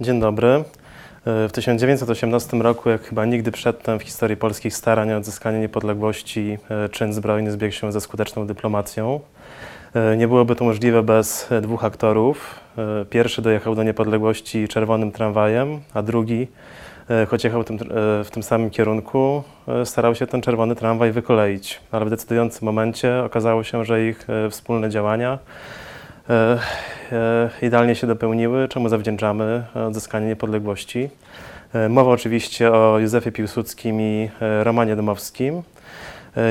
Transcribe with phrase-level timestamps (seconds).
[0.00, 0.48] Dzień dobry.
[0.48, 0.62] E,
[1.48, 6.88] w 1918 roku, jak chyba nigdy przedtem w historii polskich starań o odzyskanie niepodległości, e,
[6.88, 9.20] czyn zbrojny zbiegł się ze skuteczną dyplomacją.
[9.94, 12.60] E, nie byłoby to możliwe bez dwóch aktorów.
[13.10, 16.48] Pierwszy dojechał do niepodległości czerwonym tramwajem, a drugi,
[17.28, 17.64] choć jechał
[18.24, 19.42] w tym samym kierunku,
[19.84, 21.80] starał się ten czerwony tramwaj wykoleić.
[21.92, 25.38] Ale w decydującym momencie okazało się, że ich wspólne działania
[27.62, 31.10] idealnie się dopełniły, czemu zawdzięczamy odzyskanie niepodległości.
[31.72, 34.30] E, mowa oczywiście o Józefie Piłsudskim i
[34.62, 35.62] Romanie Dmowskim.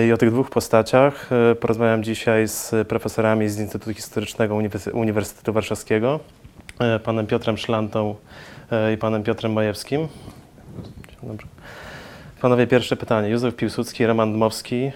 [0.07, 1.29] I o tych dwóch postaciach
[1.59, 4.59] porozmawiam dzisiaj z profesorami z Instytutu Historycznego
[4.93, 6.19] Uniwersytetu Warszawskiego,
[7.03, 8.15] panem Piotrem Szlantą
[8.93, 10.07] i panem Piotrem Majewskim.
[11.23, 11.47] Dobrze.
[12.41, 13.29] Panowie, pierwsze pytanie.
[13.29, 14.91] Józef Piłsudski, Roman Dmowski,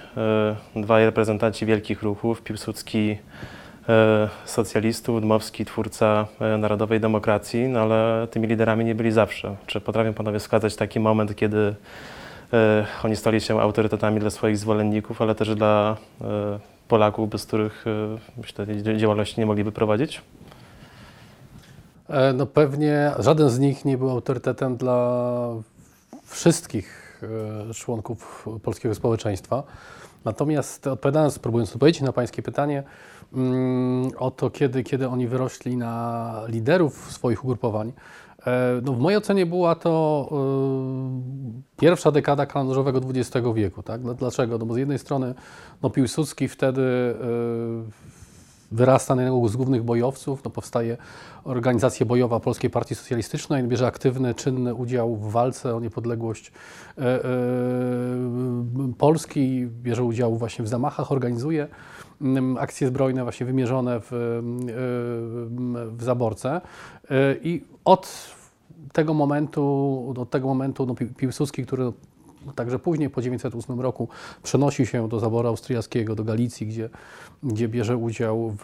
[0.76, 2.42] dwaj reprezentanci wielkich ruchów.
[2.42, 3.63] Piłsudski E,
[4.46, 9.56] socjalistów, Dmowski, twórca e, narodowej demokracji, no ale tymi liderami nie byli zawsze.
[9.66, 11.76] Czy potrafią panowie wskazać taki moment, kiedy
[12.54, 15.98] e, oni stali się autorytetami dla swoich zwolenników, ale też dla
[16.88, 17.86] Polaków, bez których
[18.38, 18.66] myślę,
[18.98, 20.22] działalności nie mogliby prowadzić?
[22.34, 25.48] No pewnie żaden z nich nie był autorytetem dla
[26.26, 27.22] wszystkich
[27.74, 29.64] członków polskiego społeczeństwa.
[30.26, 32.84] Natomiast odpowiadając, próbując odpowiedzieć na Pańskie pytanie,
[34.18, 37.94] o to, kiedy, kiedy oni wyrośli na liderów swoich ugrupowań.
[38.48, 40.30] E, no w mojej ocenie była to
[41.78, 43.84] y, pierwsza dekada kalendarzowego XX wieku.
[43.84, 44.16] Tak?
[44.16, 44.58] Dlaczego?
[44.58, 45.34] No bo z jednej strony
[45.84, 48.13] no Piłsudski wtedy y,
[48.74, 50.98] wyrasta na jednego z głównych bojowców, no powstaje
[51.44, 57.02] organizacja bojowa Polskiej Partii Socjalistycznej, bierze aktywny, czynny udział w walce o niepodległość y,
[58.98, 61.68] Polski, bierze udział właśnie w zamachach, organizuje
[62.24, 64.12] Mm, akcje zbrojne właśnie wymierzone w,
[65.98, 66.62] w Zaborce.
[67.42, 68.36] I od
[68.94, 71.92] tego momentu, od tego momentu no, Piłsudski, który
[72.56, 74.08] także później po 1908 roku
[74.44, 76.90] przenosi się do zaboru austriackiego, do Galicji, gdzie,
[77.44, 78.64] gdzie bierze udział w,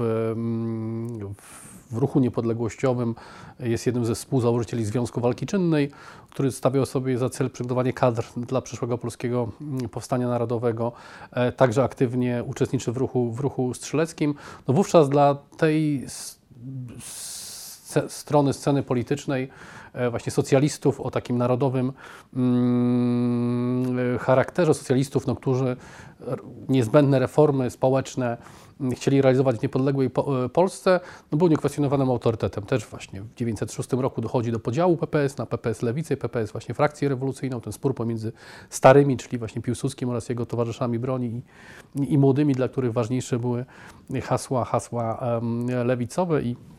[1.38, 3.16] w w ruchu niepodległościowym,
[3.60, 5.92] jest jednym ze współzałożycieli Związku Walki Czynnej,
[6.30, 10.92] który stawiał sobie za cel przygotowanie kadr dla przyszłego polskiego mm, powstania narodowego.
[11.32, 14.36] E, także aktywnie uczestniczy w ruchu, w ruchu strzeleckim.
[14.68, 16.06] No wówczas dla tej
[18.08, 19.50] strony sceny politycznej,
[19.94, 21.94] e, właśnie socjalistów o takim narodowym
[22.36, 25.76] mm, charakterze, socjalistów, no, którzy
[26.70, 28.38] niezbędne reformy społeczne
[28.94, 30.10] chcieli realizować w niepodległej
[30.46, 31.00] e, Polsce,
[31.32, 32.64] no był niekwestionowanym autorytetem.
[32.64, 36.76] Też właśnie w 1906 roku dochodzi do podziału PPS na PPS Lewicę i PPS właśnie
[36.76, 38.32] frakcję rewolucyjną, ten spór pomiędzy
[38.70, 41.42] starymi, czyli właśnie Piłsudskim oraz jego towarzyszami broni
[41.96, 43.66] i, i młodymi, dla których ważniejsze były
[44.24, 46.79] hasła, hasła um, lewicowe i E,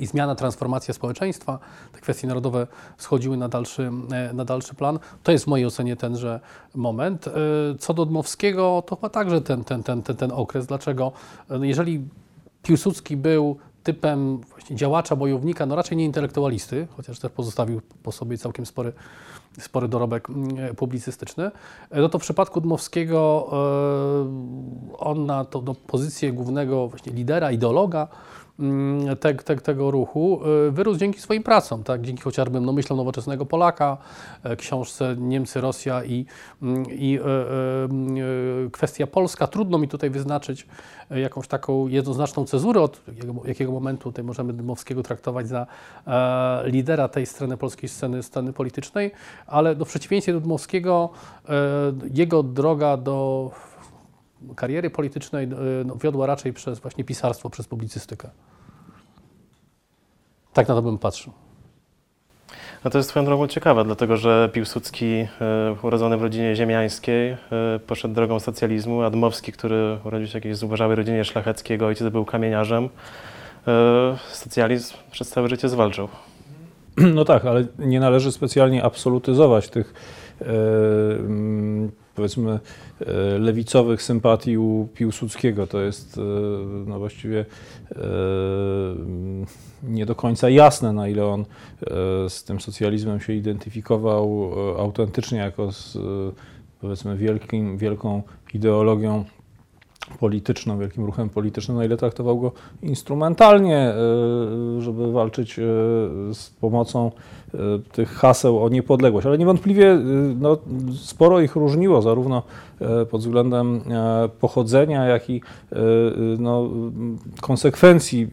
[0.00, 1.58] i zmiana, transformacja społeczeństwa,
[1.92, 2.66] te kwestie narodowe
[2.98, 4.98] schodziły na dalszy, e, na dalszy plan.
[5.22, 6.40] To jest w mojej ocenie tenże
[6.74, 7.28] moment.
[7.28, 7.30] E,
[7.78, 10.66] co do Dmowskiego, to chyba także ten, ten, ten, ten, ten okres.
[10.66, 11.12] Dlaczego?
[11.60, 12.08] Jeżeli
[12.62, 14.40] Piłsudski był typem
[14.70, 18.92] działacza, bojownika, no raczej nie intelektualisty, chociaż też pozostawił po sobie całkiem spory,
[19.58, 21.50] spory dorobek mm, publicystyczny,
[21.94, 23.48] no to w przypadku Dmowskiego
[24.98, 28.08] on na do pozycję głównego właśnie lidera, ideologa,
[29.20, 32.02] te, te, tego ruchu y, wyrósł dzięki swoim pracom, tak?
[32.02, 33.98] dzięki chociażby no, myślom nowoczesnego Polaka,
[34.42, 36.26] e, książce Niemcy, Rosja i,
[36.62, 39.46] mm, i e, e, kwestia polska.
[39.46, 40.66] Trudno mi tutaj wyznaczyć
[41.10, 45.66] jakąś taką jednoznaczną cezurę, od jakiego, jakiego momentu tutaj możemy Dymowskiego traktować za
[46.06, 49.10] e, lidera tej strony polskiej sceny, sceny politycznej,
[49.46, 51.10] ale no, w przeciwieństwie do Dymowskiego
[51.48, 51.52] e,
[52.14, 53.50] jego droga do
[54.56, 55.48] kariery politycznej
[55.84, 58.30] no, wiodła raczej przez właśnie pisarstwo, przez publicystykę.
[60.52, 61.32] Tak na to bym patrzył.
[62.84, 65.26] No to jest swoją drogą ciekawe, dlatego że Piłsudski, e,
[65.82, 67.36] urodzony w rodzinie ziemiańskiej, e,
[67.86, 72.24] poszedł drogą socjalizmu, a Dmowski, który urodził się w jakiejś zubożałej rodzinie szlacheckiego, ojciec był
[72.24, 72.88] kamieniarzem,
[73.68, 76.08] e, socjalizm przez całe życie zwalczył.
[77.14, 79.94] No tak, ale nie należy specjalnie absolutyzować tych
[82.14, 82.60] powiedzmy
[83.00, 85.66] e, lewicowych sympatii u Piłsudskiego.
[85.66, 86.20] To jest e,
[86.86, 87.96] no właściwie e,
[89.82, 91.44] nie do końca jasne, na ile on
[92.28, 95.98] z tym socjalizmem się identyfikował autentycznie jako z
[96.80, 98.22] powiedzmy wielkim, wielką
[98.54, 99.24] ideologią
[100.20, 103.94] polityczną, wielkim ruchem politycznym, na ile traktował go instrumentalnie,
[104.78, 105.54] żeby walczyć
[106.32, 107.10] z pomocą
[107.92, 109.26] tych haseł o niepodległość.
[109.26, 109.98] Ale niewątpliwie
[110.40, 110.58] no,
[110.96, 112.42] sporo ich różniło, zarówno
[113.10, 113.80] pod względem
[114.40, 115.40] pochodzenia, jak i
[116.38, 116.70] no,
[117.40, 118.28] konsekwencji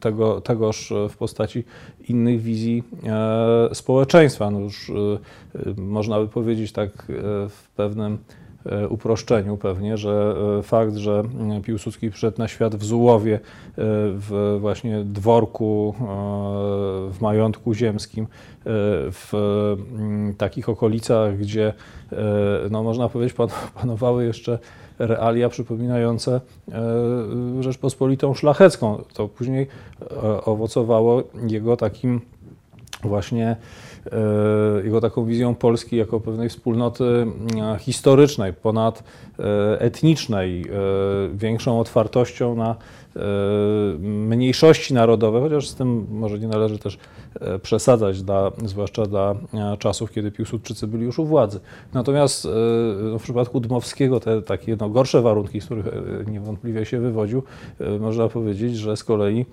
[0.00, 1.64] tego, tegoż w postaci
[2.08, 2.82] innych wizji
[3.72, 4.50] społeczeństwa.
[4.50, 4.92] No już
[5.76, 6.90] można by powiedzieć tak
[7.48, 8.18] w pewnym
[8.88, 13.40] uproszczeniu pewnie, że e, fakt, że mm, Piłsudski przyszedł na świat w Zułowie, e,
[14.12, 15.94] w właśnie dworku,
[17.10, 18.26] w majątku ziemskim,
[19.12, 19.30] w
[19.98, 21.72] mm, takich okolicach, gdzie
[22.70, 23.36] no, można powiedzieć
[23.80, 24.58] panowały jeszcze
[24.98, 26.40] realia przypominające
[27.60, 29.02] Rzeczpospolitą szlachecką.
[29.14, 29.66] To później
[30.44, 32.20] owocowało jego takim
[33.02, 33.56] właśnie
[34.12, 39.02] E, jego taką wizją Polski jako pewnej wspólnoty e, historycznej, ponad
[39.38, 40.64] e, etnicznej,
[41.34, 42.76] większą otwartością na
[44.00, 47.27] mniejszości narodowe, chociaż z tym może nie należy też E,
[47.62, 51.60] przesadzać, dla, zwłaszcza dla e, czasów, kiedy Piłsudczycy byli już u władzy.
[51.94, 52.48] Natomiast e,
[53.02, 55.86] no, w przypadku Dmowskiego te takie no, gorsze warunki, z których
[56.26, 57.42] niewątpliwie się wywodził,
[58.00, 59.46] można powiedzieć, że z kolei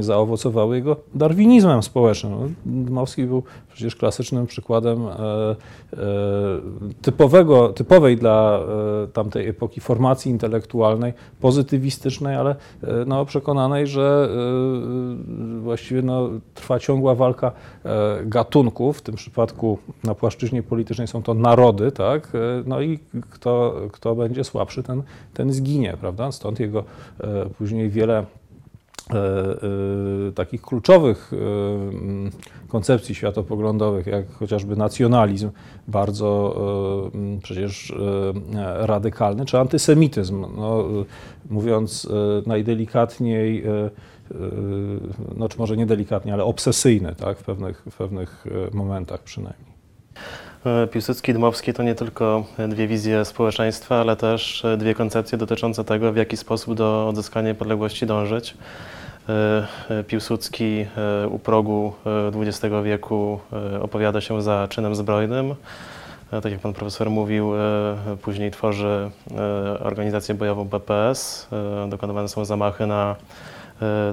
[0.00, 2.32] zaowocowały jego darwinizmem społecznym.
[2.32, 3.42] No, Dmowski był
[3.74, 4.98] przecież klasycznym przykładem
[7.02, 8.60] typowego, typowej dla
[9.12, 12.56] tamtej epoki formacji intelektualnej, pozytywistycznej, ale
[13.06, 14.28] no, przekonanej, że
[15.60, 17.52] właściwie no, trwa ciągła walka
[17.84, 22.28] e, gatunków, w tym przypadku na płaszczyźnie politycznej są to narody, tak?
[22.34, 22.98] E, no i
[23.30, 25.02] kto, kto będzie słabszy, ten,
[25.34, 26.32] ten zginie, prawda?
[26.32, 26.84] Stąd jego
[27.20, 28.26] e, później wiele
[30.34, 31.32] takich kluczowych
[32.68, 35.50] koncepcji światopoglądowych, jak chociażby nacjonalizm,
[35.88, 36.56] bardzo
[37.42, 37.94] przecież
[38.76, 40.46] radykalny, czy antysemityzm.
[40.56, 40.84] No,
[41.50, 42.08] mówiąc
[42.46, 43.64] najdelikatniej,
[45.36, 49.72] no czy może nie delikatnie, ale obsesyjny, tak, w pewnych, w pewnych e, momentach przynajmniej.
[50.66, 55.38] E, Piłsudski i Dmowski to nie tylko dwie wizje społeczeństwa, ale też e, dwie koncepcje
[55.38, 58.54] dotyczące tego, w jaki sposób do odzyskania niepodległości dążyć.
[60.06, 60.86] Piłsudski
[61.30, 61.92] u progu
[62.34, 63.40] XX wieku
[63.80, 65.54] opowiada się za czynem zbrojnym.
[66.30, 67.52] Tak jak pan profesor mówił,
[68.22, 69.10] później tworzy
[69.80, 71.48] organizację bojową BPS.
[71.88, 73.16] Dokonywane są zamachy na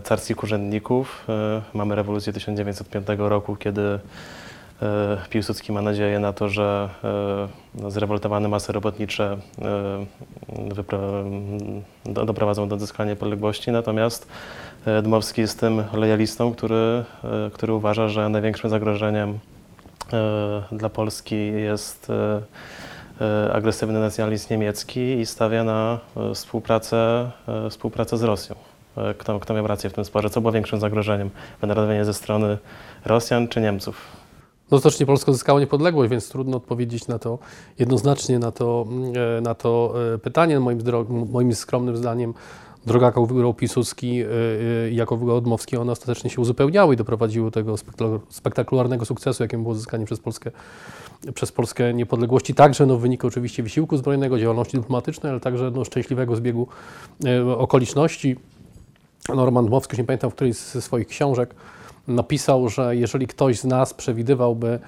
[0.03, 1.25] carskich urzędników.
[1.29, 6.89] E, mamy rewolucję 1905 roku, kiedy e, Piłsudski ma nadzieję na to, że
[7.75, 9.37] no, zrewoltowane masy robotnicze
[12.05, 14.27] doprowadzą do odzyskania niepodległości, natomiast
[15.03, 17.03] Dmowski jest tym lojalistą, który,
[17.53, 19.39] który uważa, że największym zagrożeniem
[20.71, 22.11] dla Polski jest
[23.53, 25.99] agresywny nacjonalizm niemiecki i stawia na
[26.33, 27.31] współpracę,
[27.69, 28.74] współpracę z Rosją.
[28.97, 30.29] E, kto, kto miał rację w tym sporze?
[30.29, 31.29] Co było większym zagrożeniem?
[31.61, 32.57] Wynardowienie ze strony
[33.05, 34.01] Rosjan czy Niemców?
[34.71, 37.39] No znacznie Polska zyskała niepodległość, więc trudno odpowiedzieć na to
[37.79, 38.87] jednoznacznie na to,
[39.37, 40.59] e, na to e, pytanie.
[40.59, 40.79] Moim,
[41.31, 42.33] moim skromnym zdaniem
[42.85, 44.23] droga, jaką wybrał Piłsudski
[44.91, 47.75] i jaką wybrał Odmowski, one ostatecznie się uzupełniały i doprowadziły do tego
[48.29, 50.51] spektakularnego sukcesu, jakim było zyskanie przez Polskę,
[51.33, 55.85] przez Polskę niepodległości, także no, w wyniku oczywiście wysiłku zbrojnego, działalności dyplomatycznej, ale także no,
[55.85, 56.67] szczęśliwego zbiegu
[57.57, 58.35] okoliczności.
[59.29, 61.55] Norman Dmowski, nie pamiętam, w którejś ze swoich książek,
[62.07, 64.79] napisał, że jeżeli ktoś z nas przewidywałby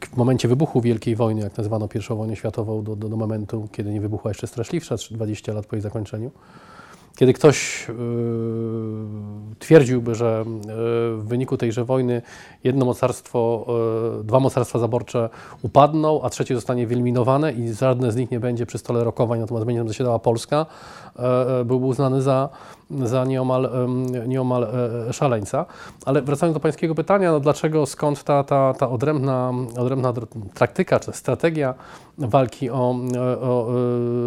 [0.00, 3.90] w momencie wybuchu Wielkiej Wojny, jak nazywano pierwszą wojnę światową, do, do, do momentu, kiedy
[3.90, 6.30] nie wybuchła jeszcze straszliwsza, 20 lat po jej zakończeniu,
[7.18, 7.94] kiedy ktoś yy,
[9.58, 10.52] twierdziłby, że yy,
[11.16, 12.22] w wyniku tejże wojny
[12.64, 13.66] jedno mocarstwo,
[14.18, 15.30] yy, dwa mocarstwa zaborcze
[15.62, 19.66] upadną, a trzecie zostanie wyeliminowane i żadne z nich nie będzie przy stole rokowań, natomiast
[19.66, 20.66] będzie tam zasiadała Polska,
[21.18, 22.48] e, e, byłby uznany za
[22.90, 23.70] za nieomal,
[24.26, 24.64] nieomal
[25.08, 25.66] e, szaleńca.
[26.06, 30.12] Ale wracając do Pańskiego pytania, no dlaczego, skąd ta, ta, ta odrębna, odrębna
[30.54, 31.74] taktyka czy strategia
[32.18, 32.96] walki o,
[33.40, 33.68] o,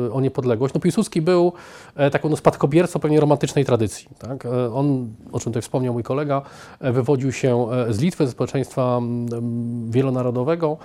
[0.07, 0.73] e, o niepodległość?
[0.73, 1.53] No Piłsudski był
[1.95, 4.07] e, taką no, spadkobiercą pewnie romantycznej tradycji.
[4.19, 4.47] Tak?
[4.73, 6.41] On, o czym tutaj wspomniał mój kolega,
[6.81, 9.01] wywodził się z Litwy, ze społeczeństwa
[9.89, 10.77] wielonarodowego,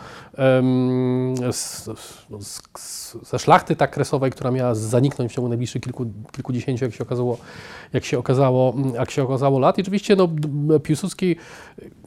[1.53, 1.89] z,
[2.31, 6.95] no, z, ze szlachty tak kresowej, która miała zaniknąć w ciągu najbliższych kilku, kilkudziesięciu, jak
[6.95, 7.39] się okazało,
[7.93, 9.79] jak się okazało, jak się okazało lat.
[9.79, 10.29] I oczywiście no,
[10.81, 11.37] Piłsudski,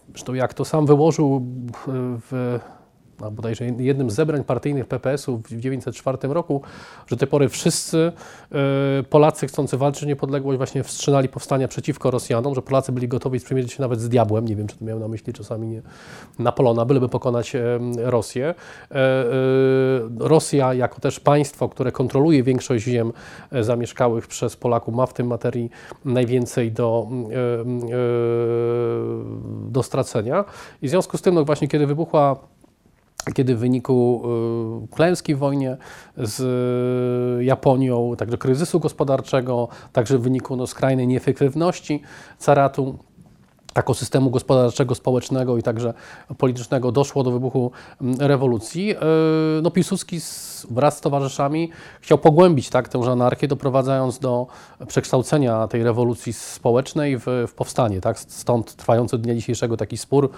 [0.09, 1.45] zresztą jak to sam wyłożył
[2.31, 2.59] w
[3.21, 6.61] a bodajże jednym z zebrań partyjnych PPS-u w 1904 roku,
[7.07, 8.11] że do tej pory wszyscy
[8.51, 13.39] e, Polacy chcący walczyć o niepodległość właśnie wstrzymali powstania przeciwko Rosjanom, że Polacy byli gotowi
[13.39, 15.81] sprzymierzyć się nawet z diabłem, nie wiem, czy to miał na myśli czasami nie,
[16.39, 17.55] Napoleona, byleby pokonać
[17.97, 18.55] Rosję.
[18.91, 19.29] E, e,
[20.19, 23.13] Rosja jako też państwo, które kontroluje większość ziem
[23.51, 25.69] e, zamieszkałych przez Polaków, ma w tym materii
[26.05, 27.65] najwięcej do, e, e,
[29.71, 30.45] do stracenia.
[30.81, 32.35] I w związku z tym, no właśnie kiedy wybuchła
[33.33, 34.23] kiedy w wyniku
[34.85, 35.77] y, klęski w wojnie
[36.17, 36.39] z
[37.41, 42.01] y, Japonią, także kryzysu gospodarczego, także w wyniku no, skrajnej nieefektywności
[42.37, 42.97] caratu,
[43.75, 45.93] jako systemu gospodarczego, społecznego i także
[46.37, 47.71] politycznego doszło do wybuchu
[48.01, 48.87] mm, rewolucji.
[48.87, 48.95] Yy,
[49.61, 51.69] No, Piłsudski z, wraz z towarzyszami
[52.01, 54.47] chciał pogłębić tak, tę anarchię, doprowadzając do
[54.87, 58.01] przekształcenia tej rewolucji społecznej w, w powstanie.
[58.01, 58.19] Tak?
[58.19, 60.29] Stąd trwający do dnia dzisiejszego taki spór,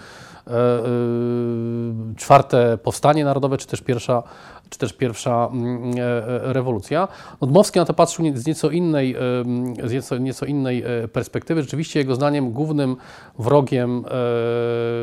[0.48, 4.24] yy, yy, czwarte powstanie narodowe, czy też pierwsza,
[4.72, 7.08] czy też pierwsza mm, e, e, rewolucja.
[7.42, 11.62] No, Dmowski na to patrzył z nieco innej, em, z nieco, nieco innej e, perspektywy.
[11.62, 12.96] Rzeczywiście jego zdaniem głównym
[13.40, 14.06] wrogiem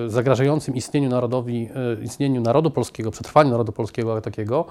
[0.07, 1.69] e, zagrażającym istnieniu narodowi,
[2.01, 4.65] e, istnieniu narodu polskiego, przetrwaniu narodu polskiego takiego,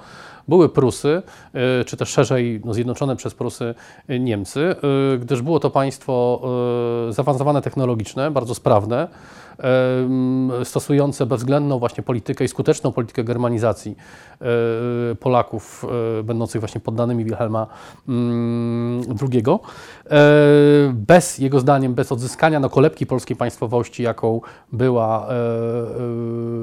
[0.48, 1.22] były Prusy,
[1.54, 3.74] e, czy też szerzej no, zjednoczone przez Prusy
[4.08, 4.60] e, Niemcy,
[5.14, 6.40] e, gdyż było to państwo
[7.08, 9.08] e, zaawansowane technologiczne, bardzo sprawne,
[10.64, 13.96] stosujące bezwzględną właśnie politykę i skuteczną politykę germanizacji
[14.40, 14.46] e,
[15.14, 15.84] Polaków
[16.18, 17.66] e, będących właśnie poddanymi Wilhelma
[18.08, 19.44] mm, II.
[20.10, 24.40] E, Bez, jego zdaniem, bez odzyskania no, kolebki polskiej państwowości, jaką
[24.72, 25.28] była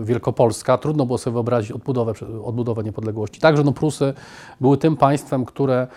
[0.03, 3.41] Wielkopolska, trudno było sobie wyobrazić odbudowę, odbudowę niepodległości.
[3.41, 4.13] Także no, Prusy
[4.61, 5.87] były tym państwem, które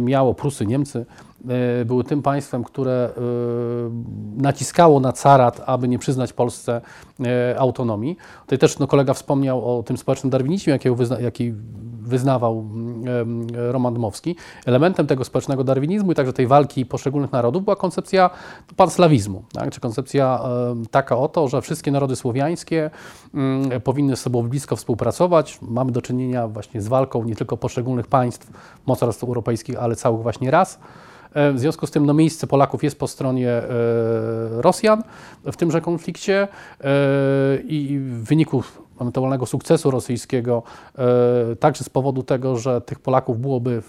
[0.00, 1.06] miało, Prusy, Niemcy,
[1.84, 3.20] były tym państwem, które e,
[4.42, 6.80] naciskało na carat, aby nie przyznać Polsce
[7.20, 8.16] e, autonomii.
[8.40, 11.54] Tutaj też no, kolega wspomniał o tym społecznym darwinizmie, jakiego wyzna, jaki
[12.00, 14.36] wyznawał mm, Roman Dmowski.
[14.66, 18.30] Elementem tego społecznego darwinizmu i także tej walki poszczególnych narodów była koncepcja
[18.76, 19.70] panslawizmu, tak?
[19.70, 20.40] czy koncepcja
[20.90, 22.90] taka oto, że wszystkie narody słowiańskie
[23.34, 25.58] mm, powinny ze sobą blisko współpracować.
[25.62, 28.50] Mamy do czynienia właśnie z walką nie tylko poszczególnych państw,
[28.86, 30.78] mocarstw europejskich, ale całych właśnie ras.
[31.34, 33.62] E, W związku z tym no, miejsce Polaków jest po stronie e,
[34.50, 35.02] Rosjan
[35.44, 36.48] w tymże konflikcie
[36.80, 36.88] e,
[37.64, 38.62] i w wyniku
[39.00, 40.62] ewentualnego sukcesu rosyjskiego,
[41.60, 43.82] także z powodu tego, że tych Polaków byłoby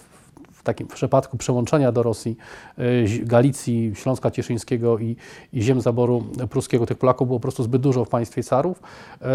[0.60, 2.36] w, takim przypadku przełączenia do Rosji
[2.78, 2.82] e,
[3.24, 5.16] Galicji, Śląska Cieszyńskiego i,
[5.52, 8.82] i ziem zaboru pruskiego, tych Polaków było po prostu zbyt dużo w państwie carów.
[9.22, 9.26] E,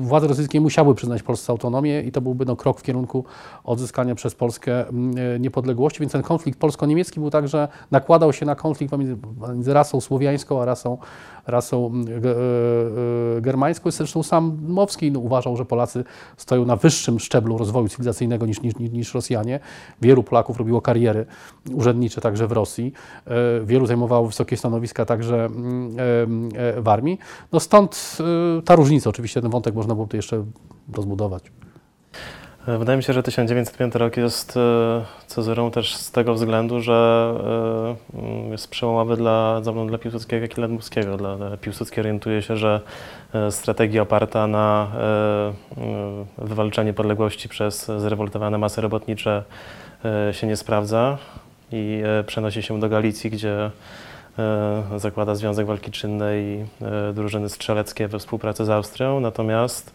[0.00, 3.24] Władze rosyjskie musiały przyznać Polsce autonomię i to byłby no, krok w kierunku
[3.64, 4.92] odzyskania przez Polskę e,
[5.40, 9.16] niepodległości, więc ten konflikt polsko-niemiecki był także, nakładał się na konflikt pomiędzy,
[9.48, 10.98] między rasą słowiańską a rasą,
[11.46, 13.90] rasą ge- germańską.
[13.90, 16.04] Zresztą sam Dmowski no, uważał, że Polacy
[16.36, 19.60] stoją na wyższym szczeblu rozwoju cywilizacyjnego niż, niż, niż Rosjanie.
[20.04, 21.26] Wielu Polaków robiło kariery
[21.72, 22.92] urzędnicze także w Rosji.
[23.26, 23.30] E,
[23.64, 25.96] Wielu zajmowało wysokie stanowiska także mm,
[26.56, 27.18] e, e, w armii.
[27.52, 28.18] No stąd
[28.64, 29.10] ta różnica.
[29.10, 30.44] Oczywiście ten wątek można byłoby jeszcze
[30.92, 31.42] rozbudować.
[32.78, 34.58] Wydaje mi się, że 1905 rok jest
[35.26, 37.30] cezurą też z tego względu, że
[38.14, 40.68] mm, jest przełomowy dla, zarówno dla Piłsudskiego, jak i dla.
[41.16, 42.80] Dla, dla Piłsudski orientuje się, że
[43.50, 44.90] strategia oparta na
[46.38, 49.44] wywalczeniu niepodległości przez zrewoltowane masy robotnicze
[50.32, 51.18] się nie sprawdza
[51.74, 53.70] i e, przenosi się do Galicji, gdzie
[54.38, 59.20] e, zakłada Związek Walki Czynnej i e, drużyny strzeleckie we współpracy z Austrią.
[59.20, 59.94] Natomiast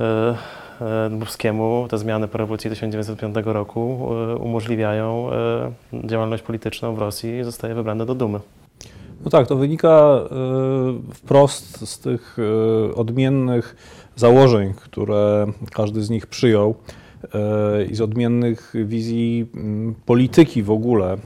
[0.00, 0.34] e,
[0.80, 5.72] e, Dmowskiemu te zmiany po rewolucji 1905 roku e, umożliwiają e,
[6.08, 8.40] działalność polityczną w Rosji i zostaje wybrany do Dumy.
[9.24, 10.20] No tak, to wynika
[11.14, 12.36] wprost z tych
[12.96, 13.76] odmiennych
[14.16, 16.74] założeń, które każdy z nich przyjął
[17.90, 21.16] i z odmiennych wizji mm, polityki w ogóle.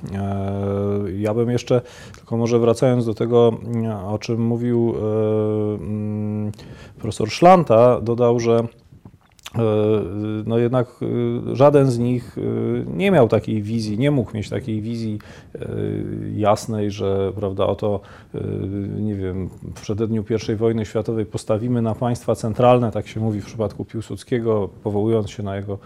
[1.08, 1.80] Y, Ja bym jeszcze,
[2.16, 3.52] tylko może wracając do tego,
[3.84, 4.98] y, o czym mówił y,
[5.74, 6.52] mm,
[6.98, 8.81] profesor Szlanta, dodał, że E,
[10.46, 12.40] no jednak e, żaden z nich e,
[12.96, 15.18] nie miał takiej wizji, nie mógł mieć takiej wizji
[15.54, 15.68] e,
[16.34, 18.00] jasnej, że prawda, oto,
[18.34, 18.40] e,
[19.00, 23.46] nie wiem, w przededniu I wojny światowej postawimy na państwa centralne, tak się mówi w
[23.46, 25.78] przypadku Piłsudskiego, powołując się na jego e,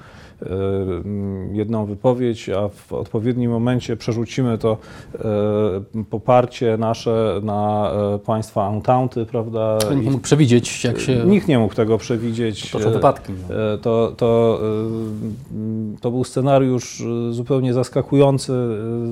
[1.53, 4.77] jedną wypowiedź, a w odpowiednim momencie przerzucimy to
[5.15, 9.79] e, poparcie nasze na e, państwa Entente, prawda?
[10.03, 12.75] Nie mógł przewidzieć, jak się Nikt nie mógł tego przewidzieć.
[12.75, 13.33] E, wypadki.
[13.49, 13.73] No.
[13.75, 18.53] e, to, to, e, to był scenariusz zupełnie zaskakujący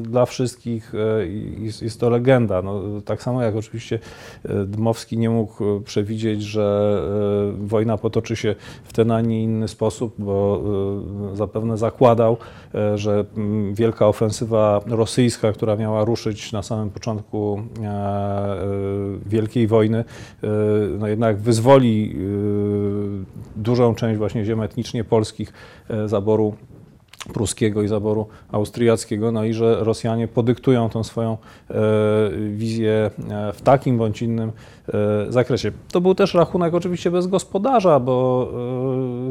[0.03, 0.93] dla wszystkich
[1.29, 2.63] i jest- to legenda.
[2.63, 3.99] No, tak samo jak oczywiście
[4.67, 7.01] Dmowski nie mógł przewidzieć, że
[7.59, 8.55] wojna potoczy się
[8.85, 10.63] w ten, a nie inny sposób, bo
[11.33, 12.37] zapewne zakładał,
[12.75, 18.67] e, że mm, wielka ofensywa rosyjska, która miała ruszyć na samym początku e, e,
[19.27, 20.05] Wielkiej Wojny,
[20.99, 22.17] no jednak wyzwoli
[23.57, 25.53] dużą część właśnie ziem etnicznie polskich
[26.07, 26.55] zaboru
[27.33, 31.37] pruskiego i zaboru austriackiego, no i że Rosjanie podyktują tą swoją
[32.51, 33.11] wizję
[33.55, 34.53] w takim bądź innym
[35.29, 35.73] zakresie.
[35.93, 38.49] To był też rachunek oczywiście bez gospodarza, bo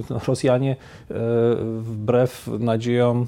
[0.09, 1.15] e, no, Rosjanie e,
[1.79, 3.27] wbrew nadziejom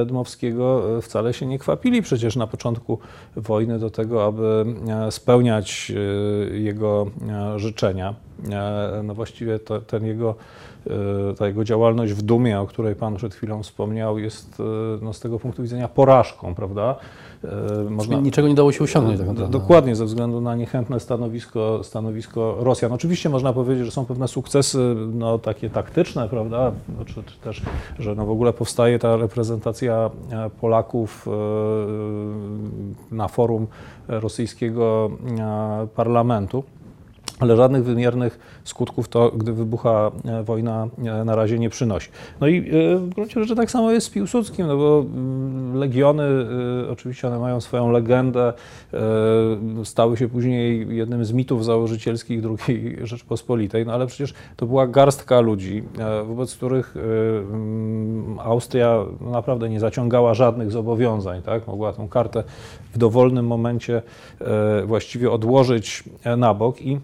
[0.00, 2.98] e, Dmowskiego e, wcale się nie kwapili przecież na początku
[3.36, 4.64] wojny do tego, aby
[5.06, 5.92] e, spełniać
[6.52, 7.06] e, jego
[7.54, 8.14] e, życzenia.
[8.50, 10.34] E, No właściwie to, ten jego
[10.86, 14.64] e, ta jego działalność w Dumie, o której Pan przed chwilą wspomniał, jest e,
[15.04, 16.96] no, z tego punktu widzenia porażką, prawda?
[17.44, 19.52] E, Można, Niczego nie dało się osiągnąć tak naprawdę.
[19.58, 22.92] Dokładnie, ze względu na niechętne stanowisko, stanowisko Rosjan.
[22.92, 26.72] Oczywiście można powiedzieć, że są pewne sukcesy no, takie taktyczne, prawda?
[26.98, 27.62] No, Czy, czy też,
[27.98, 31.30] że no, w ogóle powstaje ta reprezentacja e, Polaków e,
[33.14, 33.66] na forum
[34.08, 36.64] rosyjskiego e, parlamentu.
[37.42, 42.08] Ale żadnych wymiernych skutków to, gdy wybucha e, wojna, e, na razie nie przynosi.
[42.40, 42.62] No i e,
[42.96, 46.24] w gruncie rzeczy tak samo jest z Piłsudskim, no bo mm, legiony,
[46.90, 48.52] oczywiście one mają swoją legendę,
[49.84, 55.40] stały się później jednym z mitów założycielskich II Rzeczpospolitej, no ale przecież to była garstka
[55.40, 55.82] ludzi,
[56.26, 61.66] wobec których mm, Austria naprawdę nie zaciągała żadnych zobowiązań, tak?
[61.66, 62.44] Mogła tę kartę
[62.94, 64.02] w dowolnym momencie
[64.86, 66.04] właściwie odłożyć
[66.36, 66.98] na bok i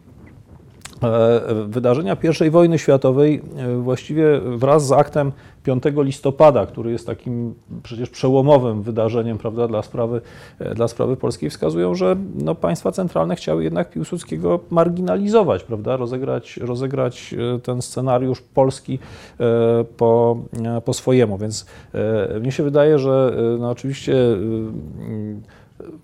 [1.66, 8.10] Wydarzenia I wojny światowej e, właściwie wraz z aktem 5 listopada, który jest takim przecież
[8.10, 10.20] przełomowym wydarzeniem prawda, dla, sprawy,
[10.58, 16.56] e, dla sprawy polskiej, wskazują, że no, państwa centralne chciały jednak Piłsudskiego marginalizować, prawda, rozegrać,
[16.56, 18.98] rozegrać e, ten scenariusz polski
[19.40, 21.38] e, po, e, po swojemu.
[21.38, 24.36] Więc e, mnie się wydaje, że e, no, oczywiście e,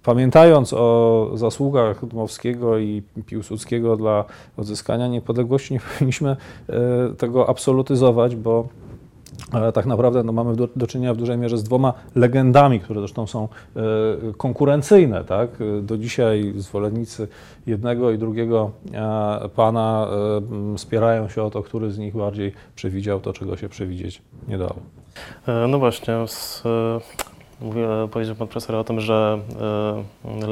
[0.03, 4.25] Pamiętając o zasługach Dmowskiego i Piłsudskiego dla
[4.57, 6.37] odzyskania niepodległości, nie powinniśmy
[6.69, 8.69] e, tego absolutyzować, bo
[9.55, 13.01] e, tak naprawdę no, mamy do, do czynienia w dużej mierze z dwoma legendami, które
[13.01, 13.81] zresztą są e,
[14.37, 15.25] konkurencyjne.
[15.25, 15.51] Tak?
[15.83, 17.29] Do dzisiaj zwolennicy
[17.67, 20.09] jednego i drugiego e, pana
[20.53, 24.59] m, spierają się o to, który z nich bardziej przewidział to, czego się przewidzieć nie
[24.59, 24.77] dało.
[25.69, 26.63] No właśnie, z,
[27.63, 29.39] e, mówię, powiedział pan profesor o tym, że,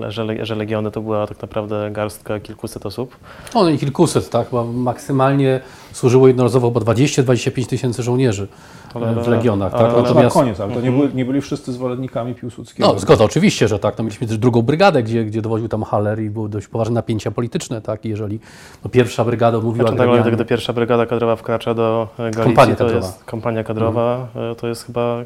[0.07, 3.17] e, że, że legiony to była tak naprawdę garstka kilkuset osób.
[3.55, 5.61] No i kilkuset, tak, bo maksymalnie
[5.93, 8.49] służyło jednorazowo chyba 20-25 tysięcy żołnierzy
[8.95, 9.75] Ale- w legionach.
[9.75, 9.93] ale- Tak?
[9.95, 11.03] ale- To na Natomiast, koniec, ale to nie, Mhm.
[11.09, 12.93] byli, nie byli wszyscy zwolennikami Piłsudskiego.
[12.93, 13.99] no, zgoda, oczywiście, że tak.
[13.99, 17.31] No, mieliśmy też drugą brygadę, gdzie, gdzie dowodził tam Haller i były dość poważne napięcia
[17.31, 18.41] polityczne, tak, i jeżeli
[18.85, 22.43] no, pierwsza brygada mówiła Znaczy, tak Adrianie- gdy pierwsza brygada kadrowa wkracza do e, Galicji,
[22.45, 23.07] Kompania to kadrowa.
[23.07, 25.17] jest kompania kadrowa, e, to jest chyba...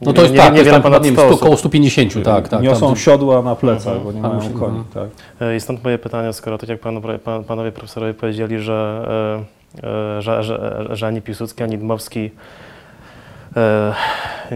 [0.00, 1.42] No to jest nie, tak, nie, niewiele tam ponad nie wiem, 100 stu- osób.
[1.42, 2.62] około 150, tak, tak.
[2.62, 4.04] Niosą tam- siodła na plecach, Mhm.
[4.04, 4.78] bo nie mają musi- koni.
[4.78, 4.84] mhm.
[4.94, 5.08] Tak.
[5.48, 9.06] E, I stąd moje pytanie, skoro tak jak panu, pan, panowie profesorowie powiedzieli, że,
[9.82, 12.30] e, e, że, że, że ani Piłsudski, ani Dmowski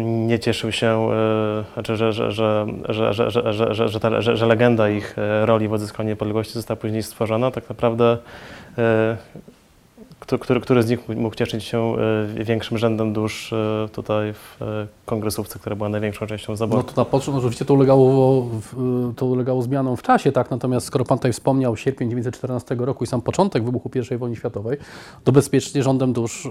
[0.05, 1.09] nie cieszył się,
[1.74, 5.16] znaczy, że, że, że, że, że, że, że, że, że, ta, że, że legenda ich
[5.44, 8.18] roli w odzyskaniu niepodległości została później stworzona, tak naprawdę
[10.38, 11.94] który, który z nich mógł cieszyć się
[12.38, 16.82] e, większym rzędem dusz e, tutaj w e, kongresówce, która była największą częścią zaboru?
[16.86, 18.46] No to na początku oczywiście to ulegało,
[19.16, 20.50] to ulegało zmianom w czasie, tak?
[20.50, 24.78] Natomiast skoro Pan tutaj wspomniał sierpień 1914 roku i sam początek wybuchu I wojny światowej,
[25.24, 26.48] to bezpiecznie rządem dusz,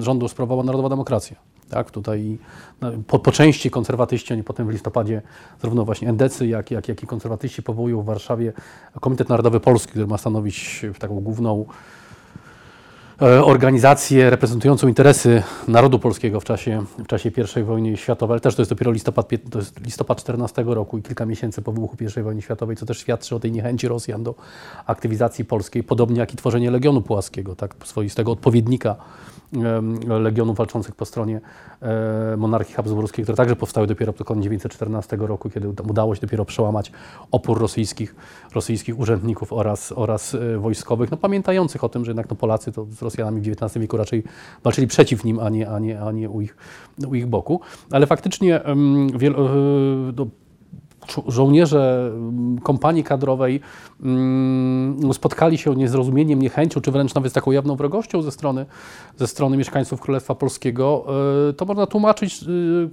[0.00, 1.36] rządu sprawowała Narodowa Demokracja.
[1.70, 1.90] Tak?
[1.90, 2.38] Tutaj
[2.80, 5.22] no, po, po części konserwatyści, oni potem w listopadzie
[5.62, 8.52] zarówno właśnie endecy, jak, jak, jak i konserwatyści powołują w Warszawie
[9.00, 11.66] Komitet Narodowy Polski, który ma stanowić taką główną
[13.22, 18.62] organizację reprezentującą interesy narodu polskiego w czasie, w czasie I wojny światowej, ale też to
[18.62, 22.42] jest dopiero listopad, to jest listopad 14 roku i kilka miesięcy po wybuchu I wojny
[22.42, 24.34] światowej, co też świadczy o tej niechęci Rosjan do
[24.86, 28.96] aktywizacji polskiej, podobnie jak i tworzenie Legionu Pułaskiego, tak, swoistego odpowiednika
[30.08, 31.40] legionów walczących po stronie
[31.82, 36.20] e, monarchii habsburskiej, które także powstały dopiero pod koniec 1914 roku, kiedy uda- udało się
[36.20, 36.92] dopiero przełamać
[37.30, 38.14] opór rosyjskich,
[38.54, 42.86] rosyjskich urzędników oraz, oraz e, wojskowych, no, pamiętających o tym, że jednak no, Polacy to
[42.90, 44.24] z Rosjanami w XIX wieku raczej
[44.64, 46.56] walczyli przeciw nim, a nie, a nie, a nie u, ich,
[47.08, 47.60] u ich boku.
[47.90, 50.30] Ale faktycznie em, wiel, e, do, czu-
[51.26, 53.60] żołnierze mm, kompanii kadrowej
[54.02, 58.30] mm, spotkali się nie z rozumieniem, niechęcią, czy wręcz nawet z taką jawną wrogością ze
[58.30, 58.66] strony,
[59.16, 61.06] ze strony mieszkańców Królestwa Polskiego,
[61.50, 62.90] y, to można tłumaczyć y,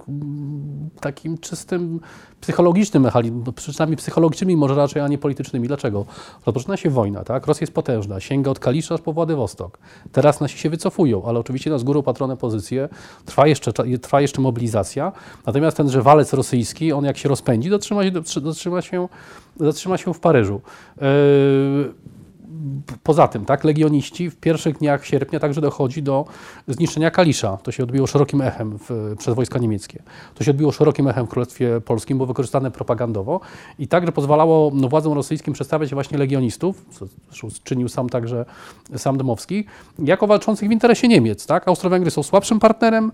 [1.00, 2.00] takim czystym
[2.40, 5.68] psychologicznym mechanizmem, przyczynami psychologicznymi może raczej, a nie politycznymi.
[5.68, 6.04] Dlaczego?
[6.46, 7.46] Rozpoczyna się wojna, tak?
[7.46, 9.78] Rosja jest potężna, sięga od Kalisza aż po Władywostok.
[10.12, 12.88] Teraz nasi się wycofują, ale oczywiście na z góry patrone pozycje,
[13.26, 13.72] trwa jeszcze,
[14.02, 15.12] trwa jeszcze mobilizacja,
[15.46, 19.08] natomiast tenże walec rosyjski, on jak się rozpędzi, dotrzyma się, dotrzyma się,
[19.56, 20.60] dotrzyma się w Paryżu.
[21.00, 21.94] Yy,
[23.02, 26.24] Poza tym, tak, legioniści w pierwszych dniach sierpnia także dochodzi do
[26.68, 27.56] zniszczenia Kalisza.
[27.56, 30.02] To się odbiło szerokim echem w, przez wojska niemieckie.
[30.34, 33.40] To się odbiło szerokim echem w Królestwie Polskim, było wykorzystane propagandowo
[33.78, 36.84] i także pozwalało no, władzom rosyjskim przedstawiać właśnie legionistów,
[37.30, 38.44] co czynił sam także
[38.96, 39.64] sam Dmowski,
[39.98, 41.46] jako walczących w interesie Niemiec.
[41.46, 41.68] Tak?
[41.68, 43.12] Austro-Węgry są słabszym partnerem,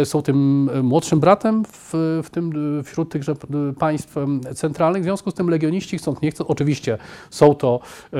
[0.00, 2.52] e, są tym młodszym bratem w, w tym,
[2.84, 3.34] wśród tychże
[3.78, 5.02] państw em, centralnych.
[5.02, 6.98] W związku z tym legioniści chcąc nie chcą, oczywiście
[7.30, 7.80] są to
[8.12, 8.16] e,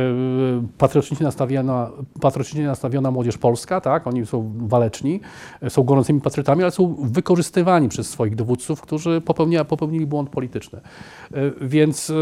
[0.79, 4.07] patriotycznie nastawiona, patriotycznie nastawiona młodzież polska, tak?
[4.07, 5.21] oni są waleczni,
[5.63, 10.81] e, są gorącymi patriotami, ale są wykorzystywani przez swoich dowódców, którzy popełnia, popełnili błąd polityczny.
[11.35, 12.13] E, Więc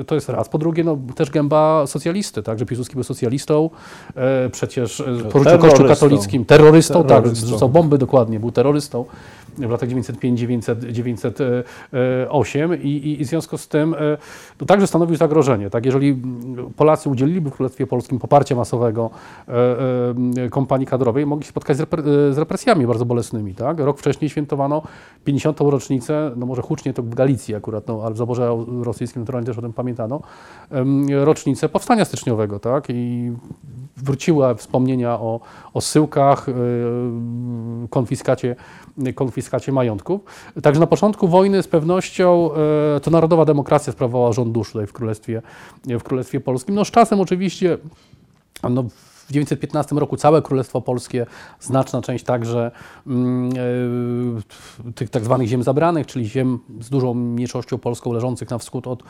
[0.00, 0.48] e, to jest raz.
[0.48, 2.58] Po drugie, no, też gęba socjalisty, tak?
[2.58, 3.70] że Piłsudski był socjalistą,
[4.52, 7.46] przecież e, poruczył Kościół katolickim, terrorystą, tak, Terrorystą.
[7.46, 9.04] rzucał bomby dokładnie, był terrorystą
[9.58, 13.98] w latach 905-908 i, i w związku z tym e,
[14.58, 15.70] to także stanowił zagrożenie.
[15.70, 15.86] Tak?
[15.86, 16.22] Jeżeli
[16.76, 19.10] Polacy udzieliliby Królestwie Polskim poparcia masowego
[19.48, 19.52] e,
[20.44, 23.54] e, kompanii kadrowej, mogli się spotkać z, repre, z represjami bardzo bolesnymi.
[23.54, 23.78] Tak?
[23.78, 24.82] Rok wcześniej świętowano
[25.24, 25.60] 50.
[25.60, 29.58] rocznicę, no może hucznie to w Galicji akurat, no, ale w zaborze rosyjskim naturalnie też
[29.58, 30.20] o tym pamiętano,
[31.24, 32.58] rocznicę powstania styczniowego.
[32.58, 32.84] Tak?
[32.88, 33.32] I
[33.96, 35.40] wróciły wspomnienia o,
[35.74, 36.52] o syłkach, e,
[37.90, 38.56] konfiskacie,
[39.46, 40.20] konfiskacie majątków.
[40.62, 42.50] Także na początku wojny z pewnością
[42.96, 45.42] e, to narodowa demokracja sprawowała rząd dusz tutaj w Królestwie,
[45.84, 46.74] w Królestwie Polskim.
[46.74, 47.78] No z czasem oczywiście
[48.70, 48.84] no,
[49.26, 51.26] w 1915 roku całe Królestwo Polskie,
[51.60, 52.70] znaczna część także
[53.06, 53.10] e,
[54.92, 59.02] tych tak zwanych ziem zabranych, czyli ziem z dużą mniejszością polską leżących na wschód od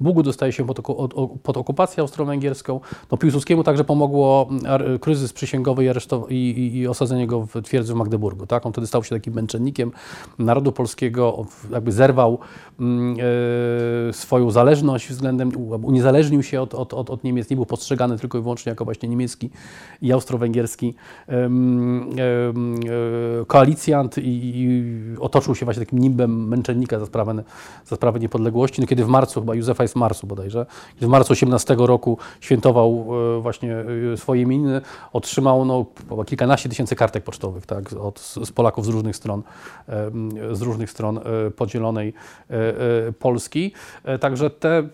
[0.00, 2.80] Bugu, dostaje się pod, od, pod okupację austro-węgierską.
[3.10, 5.84] No, Piłsudskiemu także pomogło mm, kryzys przysięgowy
[6.28, 8.46] i, i, i, osadzenie go w twierdzy w Magdeburgu.
[8.46, 8.66] Tak?
[8.66, 9.92] On wtedy stał się takim męczennikiem
[10.38, 12.38] narodu polskiego, jakby zerwał
[14.08, 18.38] e, swoją zależność względem, uniezależnił się od, od, od, od Niemiec, nie był postrzegany tylko
[18.38, 19.50] i wyłącznie jako właśnie niemiecki
[20.02, 20.94] i austro-węgierski
[21.28, 21.50] e,
[23.46, 24.84] koalicjant i, i
[25.20, 27.42] otoczył się właśnie takim nimbem męczennika za sprawę,
[27.86, 28.80] za sprawę niepodległości.
[28.80, 33.06] No, kiedy w marcu, chyba Józefa jest marcu bodajże, kiedy w marcu 18 roku świętował
[33.36, 33.76] e, właśnie
[34.12, 34.80] e, swoje imieniny,
[35.12, 35.86] otrzymał no,
[36.26, 39.42] kilkanaście tysięcy kartek pocztowych tak, od, z Polaków z różnych stron,
[40.52, 41.20] z różnych stron
[41.56, 42.14] podzielonej
[43.18, 43.72] Polski.
[44.20, 44.88] Także te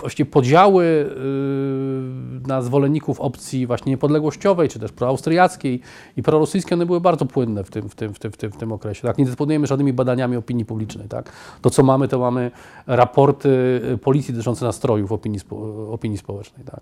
[0.00, 5.80] właściwie podziały y, na zwolenników opcji właśnie niepodległościowej, czy też proaustriackiej
[6.16, 8.56] i prorosyjskiej, one były bardzo płynne w tym, w tym, w tym, w tym, w
[8.56, 9.02] tym okresie.
[9.02, 9.18] Tak?
[9.18, 11.08] Nie dysponujemy żadnymi badaniami opinii publicznej.
[11.08, 11.32] Tak?
[11.62, 12.50] To, co mamy, to mamy
[12.86, 13.48] raporty
[13.94, 15.56] y, policji dotyczące nastrojów opinii, spo,
[15.92, 16.64] opinii społecznej.
[16.64, 16.80] Tak?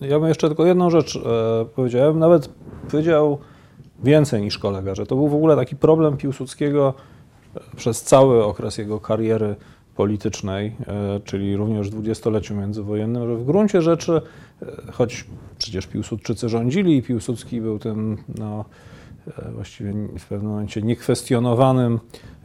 [0.00, 2.02] Ja bym jeszcze tylko jedną rzecz e, powiedział.
[2.02, 2.50] Ja bym nawet
[2.90, 3.38] powiedział
[4.04, 6.94] więcej niż kolega, że to był w ogóle taki problem Piłsudskiego
[7.56, 9.56] e, przez cały okres jego kariery
[9.98, 14.12] politycznej, e, czyli również w dwudziestoleciu międzywojennym, że w gruncie rzeczy,
[14.62, 15.24] e, choć
[15.58, 18.64] przecież Piłsudczycy rządzili i Piłsudski był tym no,
[19.54, 22.00] właściwie w pewnym momencie niekwestionowanym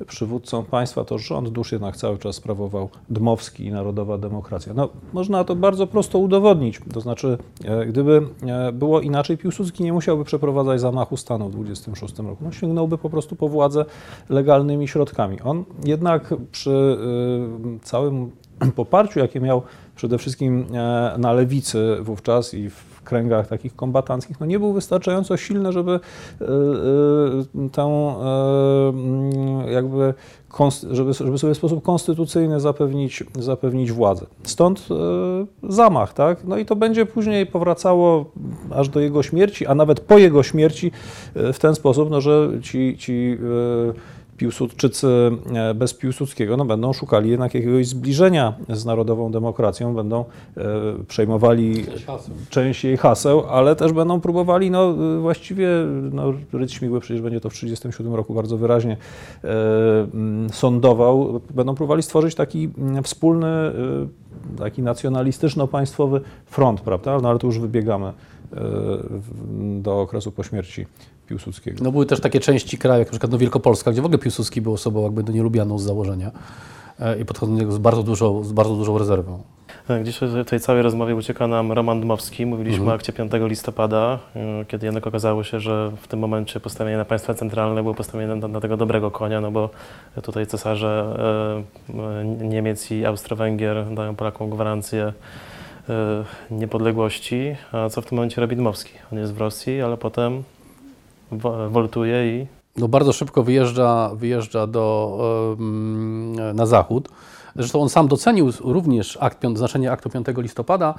[0.08, 4.74] przywódcą państwa, to rząd dusz jednak cały czas sprawował Dmowski i Narodowa Demokracja.
[4.74, 6.80] No, można to bardzo prosto udowodnić.
[6.93, 12.17] To znaczy, e, gdyby e, było inaczej, Piłsudski nie musiałby przeprowadzać zamachu stanu w 26
[12.19, 12.38] roku.
[12.41, 13.86] No, sięgnąłby po prostu po władzę
[14.30, 15.41] legalnymi środkami.
[15.41, 16.98] On jednak przy
[17.82, 18.32] całym
[18.76, 19.62] poparciu, jakie miał
[19.96, 25.38] przede wszystkim e, na lewicy wówczas i w kręgach takich kombatanckich, no nie był wystarczająco
[25.38, 30.13] silny, żeby e, e, tę e, mm, jakby
[30.92, 34.26] żeby, żeby sobie w sposób konstytucyjny zapewnić, zapewnić władzę.
[34.44, 34.88] Stąd
[35.63, 36.44] zamach, tak?
[36.44, 38.26] No i to będzie później powracało
[38.72, 40.92] aż do jego śmierci, a nawet po jego śmierci
[41.36, 43.38] w ten sposób, no, że ci, ci
[44.44, 45.08] Piłsudczycy
[45.54, 46.58] e, bez Piłsudskiego.
[46.58, 50.26] No, będą szukali jednak jakiegoś zbliżenia z narodową demokracją, będą
[50.58, 50.64] e,
[51.08, 51.86] przejmowali
[52.50, 55.68] część jej haseł, ale też będą próbowali, no właściwie,
[56.12, 58.98] no, Rydz Śmigły przecież będzie to w 1937 roku bardzo wyraźnie
[59.44, 59.48] e,
[60.52, 62.70] sądował, będą próbowali stworzyć taki
[63.04, 63.72] wspólny,
[64.58, 67.20] taki nacjonalistyczno-państwowy front, prawda?
[67.22, 68.14] No ale tu już wybiegamy
[69.82, 70.86] do okresu po śmierci
[71.28, 71.84] Piłsudskiego.
[71.84, 74.62] No były też takie części kraju, jak na przykład no, Wielkopolska, gdzie w ogóle Piłsudski
[74.62, 76.32] był osobą jakby no, nielubianą z założenia.
[77.00, 79.42] e, i podchodzą do niego z bardzo dużą, z bardzo dużą rezerwą.
[79.88, 82.46] Tak, Gdzieś w tej całej rozmowie ucieka nam Roman Dmowski.
[82.46, 82.92] Mówiliśmy Mhm.
[82.92, 84.20] o akcie 5 listopada,
[84.62, 88.36] y, kiedy jednak okazało się, że w tym momencie postawienie na państwa centralne było postawienie
[88.36, 89.70] na, na tego dobrego konia, no bo
[90.22, 91.16] tutaj cesarze
[92.42, 95.14] Niemiec i Austro-Węgier dają Polakom gwarancję
[96.52, 97.56] niepodległości.
[97.72, 98.94] A co w tym momencie robi Dmowski?
[99.12, 100.44] On jest w Rosji, ale potem
[101.70, 105.18] woltuje i no bardzo szybko wyjeżdża, wyjeżdża do,
[106.54, 107.10] na zachód.
[107.56, 110.94] Zresztą on sam docenił również akt, znaczenie aktu 5 listopada.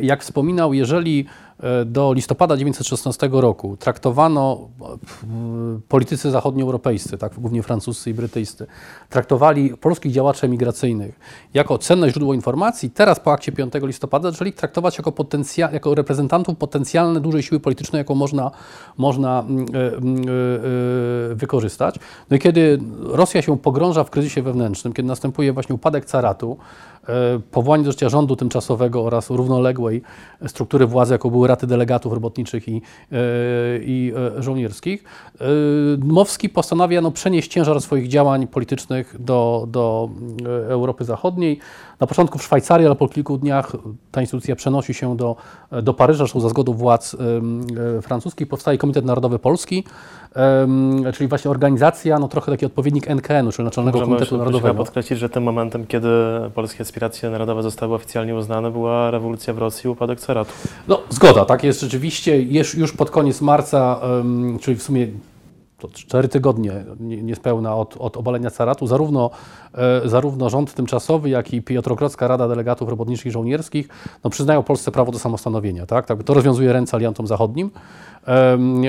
[0.00, 1.26] Jak wspominał, jeżeli
[1.60, 8.66] e, do listopada 1916 roku traktowano e, politycy zachodnioeuropejscy, tak, głównie francuscy i brytyjscy,
[9.08, 11.20] traktowali polskich działaczy emigracyjnych
[11.54, 16.56] jako cenne źródło informacji, teraz po akcie 5 listopada zaczęli traktować jako, potencja, jako reprezentantów
[16.56, 18.50] potencjalnej dużej siły politycznej, jaką można,
[18.96, 21.94] można e, e, wykorzystać.
[22.30, 26.58] No i kiedy Rosja się pogrąża w kryzysie wewnętrznym, kiedy następuje właśnie upadek caratu,
[27.50, 30.02] powołanie do życia rządu tymczasowego oraz równoległej
[30.46, 33.16] struktury władzy, jaką były raty delegatów robotniczych i, e,
[33.82, 35.04] i e, żołnierskich,
[35.40, 35.46] e,
[35.96, 40.10] Dmowski postanawia no, przenieść ciężar swoich działań politycznych do, do
[40.46, 41.58] e, Europy Zachodniej.
[42.00, 43.72] Na początku w Szwajcarii, ale po kilku dniach
[44.10, 45.36] ta instytucja przenosi się do,
[45.82, 47.14] do Paryża, zresztą za zgodą władz
[47.98, 48.48] e, francuskich.
[48.48, 49.84] Powstaje Komitet Narodowy Polski,
[51.14, 54.74] czyli właśnie organizacja, no trochę taki odpowiednik NKN-u, czyli Naczelnego możemy Komitetu Narodowego.
[54.74, 56.08] podkreślić, że tym momentem, kiedy
[56.54, 60.52] polskie aspiracje narodowe zostały oficjalnie uznane, była rewolucja w Rosji upadek caratu.
[60.88, 62.42] No, zgoda, tak jest rzeczywiście.
[62.42, 64.00] Już, już pod koniec marca,
[64.60, 65.06] czyli w sumie
[65.78, 69.30] to cztery tygodnie nie- niespełna od, od obalenia caratu, zarówno,
[70.04, 73.88] zarówno rząd tymczasowy, jak i Piotrogrodzka Rada Delegatów Robotniczych i Żołnierskich
[74.24, 75.86] no, przyznają Polsce prawo do samostanowienia.
[75.86, 76.06] Tak?
[76.06, 77.70] Tak, to rozwiązuje ręce aliantom zachodnim.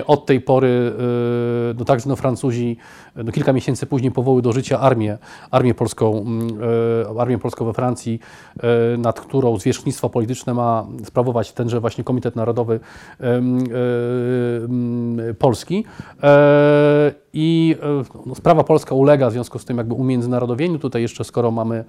[0.08, 2.78] Od tej pory e, no, także no, Francuzi
[3.16, 5.18] no, kilka miesięcy później powołują do życia armię,
[5.52, 6.48] armię, polską, mm,
[7.16, 8.20] e, armię polską we Francji,
[8.60, 12.80] e, nad którą zwierzchnictwo polityczne ma sprawować tenże właśnie Komitet Narodowy
[13.20, 13.42] e,
[15.34, 15.86] Polski.
[17.34, 20.80] E, I e, no, sprawa polska ulega w związku z tym jakby umiędzynarodowieniu.
[20.80, 21.84] Tutaj jeszcze skoro mamy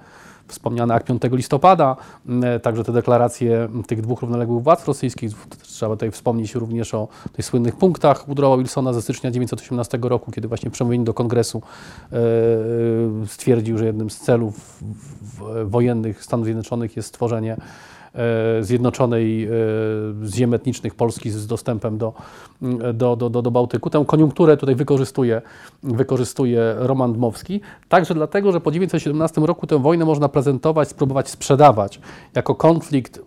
[0.47, 1.97] wspomniany akt 5 listopada,
[2.29, 5.31] m, także te deklaracje tych dwóch równoległych władz rosyjskich.
[5.63, 10.49] Trzeba tutaj wspomnieć również o tych słynnych punktach Woodrowa Wilsona ze stycznia 1918 roku, kiedy
[10.49, 11.63] właśnie w przemówieniu do kongresu
[12.13, 12.21] e, e,
[13.27, 14.83] stwierdził, że jednym z celów
[15.65, 17.90] wojennych Stanów Zjednoczonych jest stworzenie e,
[18.61, 19.49] zjednoczonej e,
[20.27, 22.13] ziem etnicznych Polski z dostępem do,
[22.95, 23.91] do, do, do, do Bałtyku.
[23.91, 25.43] Tę koniunkturę tutaj wykorzystuje,
[25.83, 32.01] wykorzystuje Roman Dmowski, także dlatego, że po 1917 roku tę wojnę można prezentować, spróbować sprzedawać
[32.35, 33.23] jako konflikt e,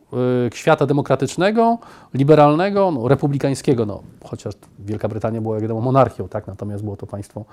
[0.54, 1.78] świata demokratycznego,
[2.14, 6.48] liberalnego, no, republikańskiego, no, chociaż Wielka Brytania była jak wiadomo monarchią, tak?
[6.48, 7.46] natomiast było to państwo,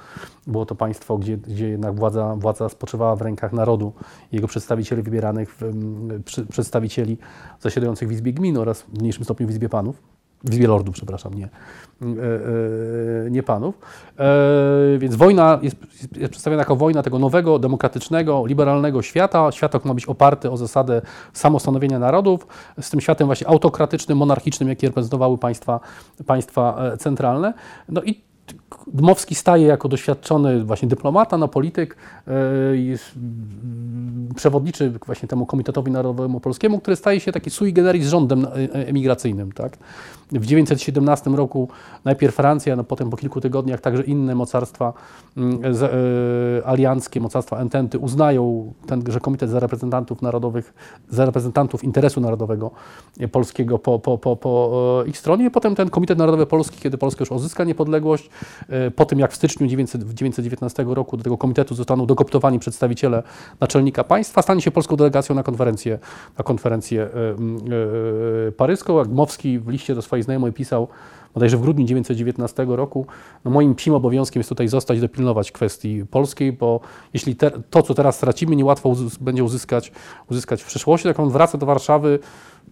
[0.47, 3.93] było to państwo gdzie, gdzie jednak władza, władza spoczywała w rękach narodu,
[4.33, 7.19] jego przedstawicieli wybieranych, w, mm, przy, przedstawicieli
[7.61, 10.03] zasiadających w Izbie Gmin oraz w mniejszym stopniu w Izbie Panów.
[10.45, 11.49] W Izbie Lordów, przepraszam, nie, e,
[13.27, 13.79] e, nie panów.
[14.19, 15.77] E, więc wojna jest,
[16.17, 19.53] jest przedstawiona jako wojna tego nowego, demokratycznego, liberalnego świata.
[19.53, 21.03] Świata, który ma być oparty o zasadę
[21.33, 22.47] samostanowienia narodów,
[22.81, 25.81] z tym światem właśnie autokratycznym, monarchicznym, jaki reprezentowały państwa,
[26.27, 27.55] państwa e, centralne.
[27.89, 28.30] No i
[28.87, 31.97] Dmowski staje jako doświadczony właśnie dyplomata, no, polityk,
[32.73, 38.45] jest, mm, przewodniczy właśnie temu Komitetowi Narodowemu Polskiemu, który staje się taki sui generis rządem
[38.45, 39.53] e, e, emigracyjnym.
[39.53, 39.77] Tak?
[40.33, 41.69] W 1917 roku
[42.05, 44.93] najpierw Francja, no potem po kilku tygodniach także inne mocarstwa
[45.37, 50.75] mm, e, alianckie, mocarstwa ententy uznają tenże Komitet za reprezentantów narodowych,
[51.09, 52.71] za reprezentantów interesu narodowego
[53.33, 55.51] polskiego po, po, po, po ich stronie.
[55.51, 58.31] Potem ten Komitet Narodowy Polski, kiedy Polska już uzyska niepodległość,
[58.97, 63.23] po tym jak w styczniu 900 w 1919 roku do tego komitetu zostaną dokoptowani przedstawiciele
[63.61, 65.99] naczelnika państwa, stanie się polską delegacją na konferencję,
[66.39, 67.09] na konferencję e,
[68.49, 68.99] e, paryską.
[68.99, 70.89] Jak Dmowski w liście do swojej znajomej pisał,
[71.35, 73.07] bodajże w grudniu 1919 roku,
[73.45, 76.81] no moim psim obowiązkiem jest tutaj zostać, dopilnować kwestii polskiej, bo
[77.15, 79.93] jeśli te, to, co teraz stracimy, niełatwo uzys- będzie uzyskać,
[80.31, 82.19] uzyskać w przyszłości, tak on wraca do Warszawy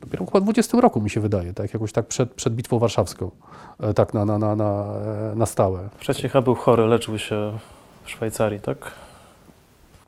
[0.00, 3.30] dopiero chyba w 20 roku, mi się wydaje, tak jakoś tak przed, przed Bitwą Warszawską,
[3.80, 4.84] e, tak na, na, na, na,
[5.32, 5.88] e, na stałe.
[5.98, 7.52] Wcześniej chyba był chory, leczył się
[8.04, 8.92] w Szwajcarii, tak?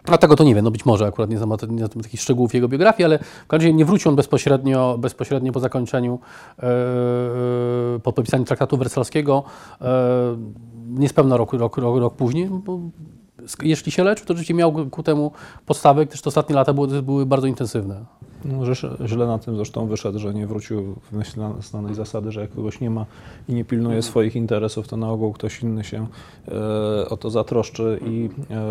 [0.06, 2.54] A tego to nie wiem, no być może akurat nie znam, nie znam takich szczegółów
[2.54, 6.18] jego biografii, ale w każdym razie nie wrócił on bezpośrednio, bezpośrednio po zakończeniu,
[6.58, 6.68] e, e,
[8.02, 9.44] po podpisaniu traktatu wersalskiego,
[9.80, 10.36] e,
[10.88, 12.50] niespełna rok, rok, rok, rok później,
[13.62, 15.32] jeśli się leczył, to rzeczywiście miał ku temu
[15.66, 18.04] podstawę, gdyż te ostatnie lata były, były bardzo intensywne.
[18.44, 18.74] No,
[19.06, 22.80] źle na tym zresztą wyszedł, że nie wrócił w myśl znanej zasady, że jak kogoś
[22.80, 23.06] nie ma
[23.48, 26.06] i nie pilnuje swoich interesów, to na ogół ktoś inny się
[26.48, 28.64] e, o to zatroszczy i e,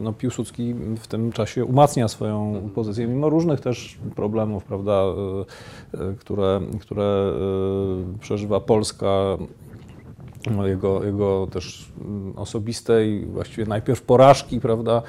[0.00, 6.14] no, Piłsudski w tym czasie umacnia swoją pozycję, mimo różnych też problemów, prawda, e, e,
[6.14, 9.36] które, które e, przeżywa Polska
[10.66, 15.02] jego, jego też mm, osobistej, właściwie najpierw porażki, prawda, e,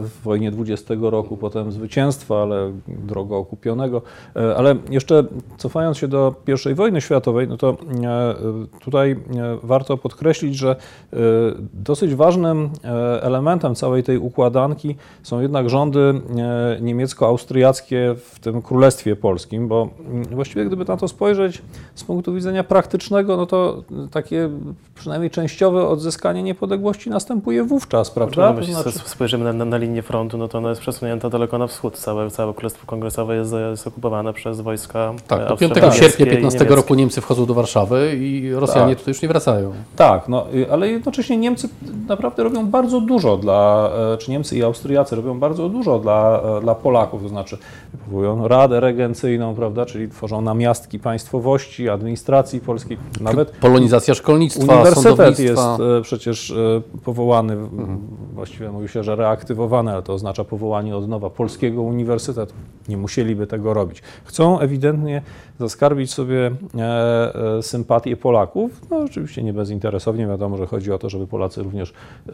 [0.00, 4.02] w wojnie 20 roku, potem zwycięstwa, ale drogo okupionego.
[4.36, 5.24] E, Ale jeszcze
[5.56, 6.34] cofając się do
[6.70, 8.34] I wojny światowej, no to e,
[8.80, 9.16] tutaj
[9.62, 10.76] warto podkreślić, że
[11.72, 12.70] dosyć ważnym
[13.20, 16.20] elementem całej tej układanki są jednak rządy
[16.80, 21.62] niemiecko-austriackie w tym Królestwie Polskim, bo mm, właściwie gdyby na to spojrzeć
[21.94, 24.50] z punktu widzenia praktycznego, no to takie
[24.94, 28.54] przynajmniej częściowe odzyskanie niepodległości następuje wówczas, prawda?
[28.58, 31.58] Jeśli To znaczy- spojrzymy na, na, na linię frontu, no to ona jest przesunięta daleko
[31.58, 31.98] na wschód.
[31.98, 36.26] Całe, całe Królestwo Kongresowe jest, jest okupowane przez wojska Tak, e, do 5 austro-niemieckie sierpnia
[36.26, 36.76] i 15 niemieckie.
[36.76, 38.98] roku Niemcy wchodzą do Warszawy i Rosjanie Tak.
[38.98, 39.72] tutaj już nie wracają.
[39.96, 41.68] Tak, no, y, ale jednocześnie Niemcy
[42.08, 46.60] naprawdę robią bardzo dużo dla, e, czy Niemcy i Austriacy robią bardzo dużo dla, e,
[46.60, 47.58] dla Polaków, to znaczy
[48.04, 55.44] powołują Radę Regencyjną, prawda, czyli tworzą namiastki państwowości, administracji polskiej, nawet Polonizacja szkolnictwa, Uniwersytet sądownictwa.
[55.44, 56.54] jest e, przecież e,
[57.04, 57.56] powołany,
[58.34, 62.54] właściwie mówi się, że reaktywowany, ale to oznacza powołanie od nowa polskiego uniwersytetu.
[62.88, 64.02] Nie musieliby tego robić.
[64.24, 65.22] Chcą ewidentnie
[65.58, 66.82] zaskarbić sobie e,
[67.58, 68.80] e, sympatię Polaków.
[68.90, 71.92] No oczywiście nie bezinteresownie, wiadomo, że chodzi o to, żeby Polacy również
[72.28, 72.32] e,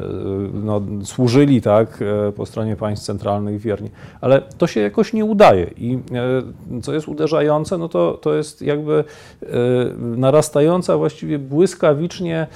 [0.54, 2.04] no, służyli tak,
[2.36, 3.90] po stronie państw centralnych wiernie.
[4.20, 5.98] Ale to się jakoś nie udaje i
[6.82, 9.04] co jest uderzające, no to, to jest jakby
[9.98, 12.46] narastająca właściwie błyskawicznie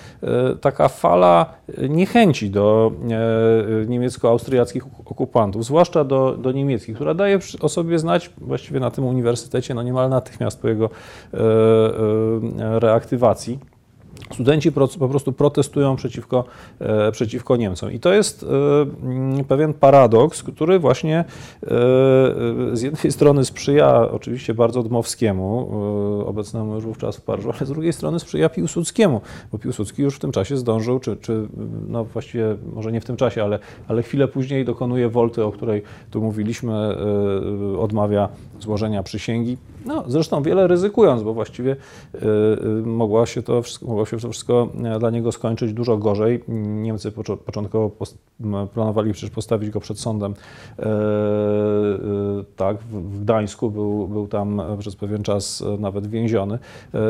[0.60, 1.54] taka fala
[1.88, 2.92] niechęci do
[3.86, 9.74] niemiecko-austriackich okupantów, zwłaszcza do, do niemieckich, która daje o sobie znać właściwie na tym uniwersytecie
[9.74, 10.90] no niemal natychmiast po jego
[11.34, 13.58] e, e, reaktywacji.
[14.32, 16.44] Studenci po prostu protestują przeciwko,
[16.78, 17.92] e, przeciwko Niemcom.
[17.92, 18.46] I to jest e,
[19.06, 21.26] mm, pewien paradoks, który właśnie e,
[22.72, 25.46] z jednej strony sprzyja oczywiście bardzo Dmowskiemu,
[26.26, 29.20] obecnemu już wówczas w Paryżu, ale z drugiej strony sprzyja Piłsudskiemu,
[29.52, 31.48] bo Piłsudski już w tym czasie zdążył, czy, czy
[31.88, 33.58] no właściwie może nie w tym czasie, ale,
[33.88, 36.96] ale chwilę później dokonuje wolty, o której tu mówiliśmy,
[37.78, 38.28] odmawia
[38.60, 39.56] złożenia przysięgi.
[39.84, 41.76] No, zresztą wiele ryzykując, bo właściwie
[42.84, 46.44] mogła się to wszystko, się to wszystko e, dla niego skończyć dużo gorzej.
[46.48, 47.12] Niemcy
[47.46, 47.90] początkowo
[48.74, 50.34] planowali przecież postawić go przed sądem.
[50.78, 50.88] E, e,
[52.56, 56.58] tak, w Gdańsku był, był tam przez pewien czas nawet więziony.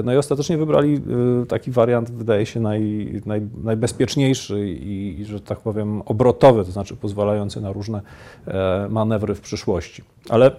[0.04, 1.00] No i ostatecznie wybrali
[1.48, 7.60] taki wariant, wydaje się, naj, naj, najbezpieczniejszy i, że tak powiem, obrotowy, to znaczy pozwalający
[7.60, 8.00] na różne
[8.88, 10.02] manewry w przyszłości.
[10.28, 10.50] Ale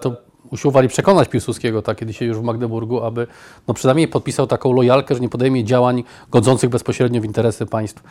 [0.00, 0.16] To
[0.52, 3.26] usiłowali przekonać Piłsudskiego, tak, kiedy się już w Magdeburgu, aby
[3.68, 8.02] no przynajmniej podpisał taką lojalkę, że nie podejmie działań godzących bezpośrednio w interesy państw,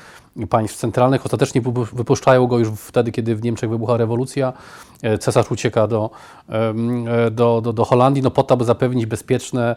[0.49, 1.25] państw centralnych.
[1.25, 4.53] Ostatecznie wypu- wypuszczają go już wtedy, kiedy w Niemczech wybucha rewolucja.
[5.01, 6.09] E, Cesarz ucieka do,
[6.49, 9.75] e, do, do, do Holandii, no po to, aby zapewnić bezpieczne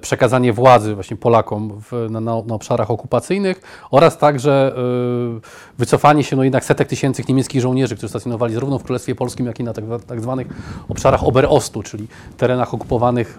[0.00, 5.40] przekazanie władzy właśnie Polakom w, na, na, obszarach okupacyjnych oraz także e,
[5.78, 9.60] wycofanie się no jednak setek tysięcy niemieckich żołnierzy, którzy stacjonowali zarówno w Królestwie Polskim, jak
[9.60, 10.46] i na tak, tak zwanych
[10.88, 13.38] obszarach Oberostu, czyli terenach okupowanych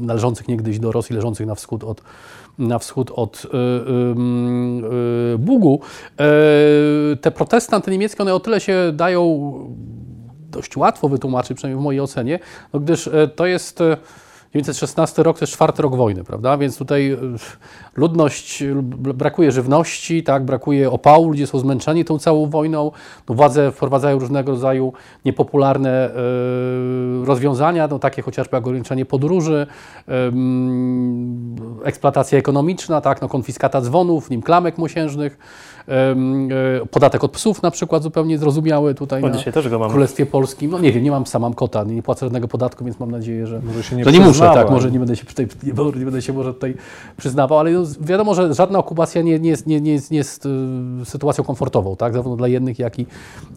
[0.00, 2.02] należących niegdyś do Rosji, leżących na wschód od,
[2.58, 5.80] na wschód od y, y, y, Bugu.
[6.20, 9.52] E, te protesty antyniemieckie, one o tyle się dają
[10.50, 12.38] dość łatwo wytłumaczyć, przynajmniej w mojej ocenie,
[12.72, 13.82] no gdyż e, to jest
[14.58, 16.58] e, 916 rok, to jest czwarty rok wojny, prawda?
[16.58, 17.18] Więc tutaj e,
[17.94, 18.64] ludność,
[19.14, 22.90] brakuje żywności, tak, brakuje opału, ludzie są zmęczeni tą całą wojną.
[23.28, 24.92] No, władze wprowadzają różnego rodzaju
[25.24, 26.14] niepopularne e,
[27.24, 29.66] rozwiązania, no, takie chociażby jak ograniczenie podróży,
[31.84, 35.38] eksploatacja ekonomiczna, tak, no, konfiskata dzwonów, nim klamek mosiężnych,
[36.90, 39.92] podatek od psów na przykład zupełnie zrozumiały tutaj No, na dzisiaj też go w mamy.
[39.92, 40.70] Królestwie Polskim.
[40.70, 43.46] No nie wiem, nie mam psa, mam kota, nie płacę żadnego podatku, więc mam nadzieję,
[43.46, 46.04] że, Może się nie że nie muszę, tak, może nie będę się tutaj, nie, nie
[46.04, 46.74] będę się może tutaj
[47.16, 50.46] przyznawał, ale no, wiadomo, że żadna okupacja nie, nie, jest, nie, nie jest, nie jest
[50.46, 50.48] y,
[51.04, 53.06] sytuacją komfortową, tak, zarówno dla jednych, jak i,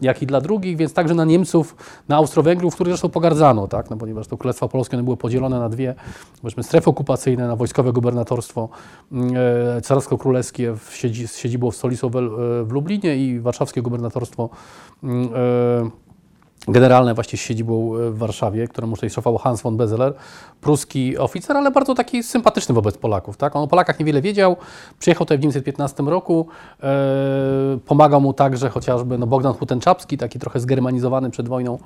[0.02, 1.76] jak i dla drugich, więc także na Niemców,
[2.08, 5.68] na Austro-Węgrów, których zresztą pogardzano, tak, no, ponieważ to Królestwo Polskie one były podzielone na
[5.68, 5.94] dwie,
[6.42, 8.68] powiedzmy, strefy okupacyjne, na wojskowe gubernatorstwo
[9.12, 14.48] e, carsko-królewskie w siedzi, z siedzibą w stolicy w, w Lublinie i warszawskie gubernatorstwo
[15.02, 16.10] mm, e,
[16.68, 20.14] generalne właśnie z siedzibą e, w Warszawie, któremu tutaj szefował Hans von Bezeler,
[20.60, 23.36] pruski oficer, ale bardzo taki sympatyczny wobec Polaków.
[23.36, 23.56] Tak?
[23.56, 24.56] On o Polakach niewiele wiedział,
[24.98, 26.46] przyjechał tutaj w 1915 roku,
[26.82, 31.78] e, pomagał mu także chociażby no, Bogdan Hutenczapski, taki trochę zgermanizowany przed wojną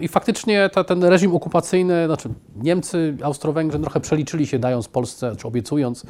[0.00, 5.48] I faktycznie ta, ten reżim okupacyjny, znaczy Niemcy, Austro-Węgrzy trochę przeliczyli się, dając Polsce, czy
[5.48, 6.06] obiecując,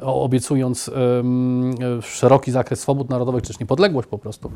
[0.00, 4.50] obiecując e, szeroki zakres swobód narodowych, czy też niepodległość po prostu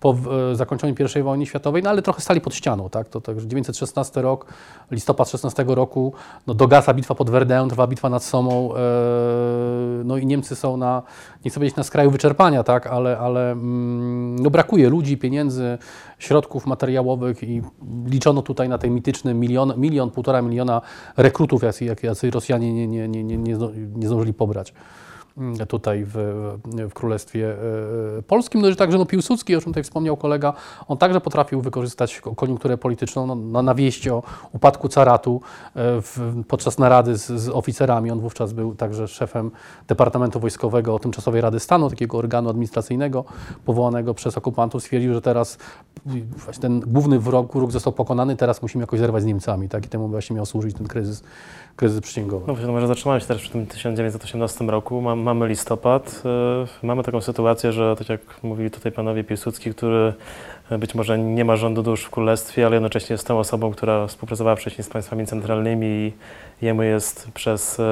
[0.00, 0.16] po
[0.50, 3.08] e, zakończeniu I wojny światowej, no ale trochę stali pod ścianą, tak?
[3.08, 4.46] To także 916 rok,
[4.90, 6.12] listopad 16 roku,
[6.46, 8.78] no dogasa bitwa pod Verdun, trwa bitwa nad Somą, e,
[10.04, 11.02] no i Niemcy są na,
[11.44, 12.86] nie chcę powiedzieć na skraju wyczerpania, tak?
[12.86, 15.78] Ale, ale mm, no brakuje ludzi, pieniędzy,
[16.18, 17.62] środków materiałowych i
[18.06, 20.80] liczono tutaj na ten mityczny milion, milion półtora miliona
[21.16, 21.84] rekrutów, jacy,
[22.30, 24.72] Rosjanie nie, nie, nie, nie, nie, zdążyli pobrać
[25.68, 26.14] tutaj w,
[26.90, 27.56] w Królestwie
[28.18, 28.60] e, Polskim.
[28.60, 30.52] No i także no, Piłsudski, o czym tutaj wspomniał kolega,
[30.88, 34.22] on także potrafił wykorzystać ko- koniunkturę polityczną no, na, na wieści o
[34.52, 35.40] upadku caratu
[35.74, 38.10] e, w, podczas narady z, z oficerami.
[38.10, 39.50] On wówczas był także szefem
[39.88, 43.24] Departamentu Wojskowego Tymczasowej Rady Stanu, takiego organu administracyjnego
[43.64, 44.82] powołanego przez okupantów.
[44.82, 45.58] Stwierdził, że teraz
[46.36, 49.68] właśnie ten główny wróg, wróg został pokonany, teraz musimy jakoś zerwać z Niemcami.
[49.68, 49.86] Tak?
[49.86, 51.22] I temu właśnie miał służyć ten kryzys,
[51.76, 52.44] kryzys przysięgowy.
[52.46, 55.00] No właśnie, no może zatrzymamy się też przy tym 1918 roku.
[55.00, 56.22] Mam, mamy listopad.
[56.82, 60.12] y, Mamy taką sytuację, że tak jak mówili tutaj panowie Piłsudski, który
[60.72, 64.06] y, być może nie ma rządu dusz w królestwie, ale jednocześnie jest tą osobą, która
[64.06, 66.12] współpracowała wcześniej z państwami centralnymi i
[66.62, 67.82] jemu jest przez y,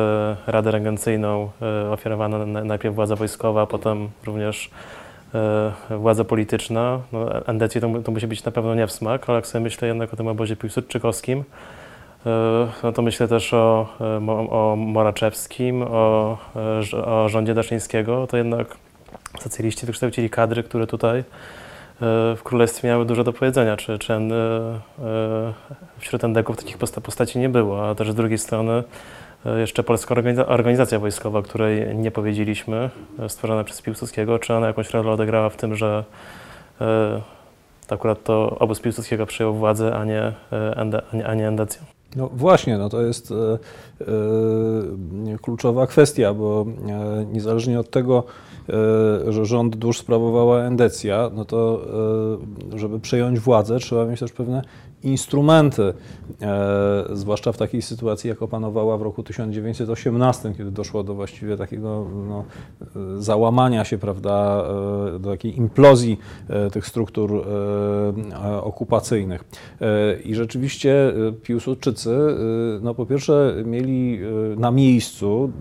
[0.46, 1.50] Radę Regencyjną
[1.90, 4.70] ofiarowana na- najpierw władza wojskowa, a potem również
[5.90, 7.00] władza polityczna.
[7.12, 7.26] No,
[7.80, 10.16] to, to musi być na pewno nie w smak, ale jak sobie myślę jednak o
[10.16, 11.44] tym obozie piłsudczykowskim, E,
[12.82, 16.38] No to myślę też o, e, o Moraczewskim, o,
[16.94, 18.26] e, o rządzie Daszyńskiego.
[18.26, 18.76] To jednak
[19.40, 21.24] socjaliści wykształcili kadry, które tutaj e,
[22.36, 23.76] w Królestwie miały dużo do powiedzenia.
[23.76, 24.20] Czy, czy e, e,
[25.98, 28.82] wśród endeków takich posta- postaci nie było, a też z drugiej strony
[29.46, 34.66] e, jeszcze Polska Organiza- Organizacja Wojskowa, której nie powiedzieliśmy, e, stworzona przez Piłsudskiego, czy ona
[34.66, 36.04] jakąś rolę odegrała w tym, że
[36.80, 37.20] e,
[37.90, 40.22] akurat to obóz Piłsudskiego przyjął władzę, a nie,
[40.52, 40.84] e, a
[41.16, 41.93] nie, a nie endecję.
[42.16, 43.38] No właśnie, no to jest e, e,
[45.42, 48.24] kluczowa kwestia, bo e, niezależnie od tego,
[49.42, 51.80] rząd dusz sprawowała endecja, no to
[52.72, 54.62] e, żeby przejąć władzę, trzeba mieć też pewne
[55.04, 55.94] instrumenty,
[56.42, 62.06] e, zwłaszcza w takiej sytuacji, jak opanowała w roku 1918, kiedy doszło do właściwie takiego
[62.28, 62.44] no,
[62.80, 64.64] e, załamania się, prawda,
[65.16, 69.44] e, do takiej implozji e, tych struktur e, e, okupacyjnych.
[69.80, 72.34] E, I rzeczywiście e, Piłsudczycy, e,
[72.82, 75.52] no po pierwsze mieli e, na miejscu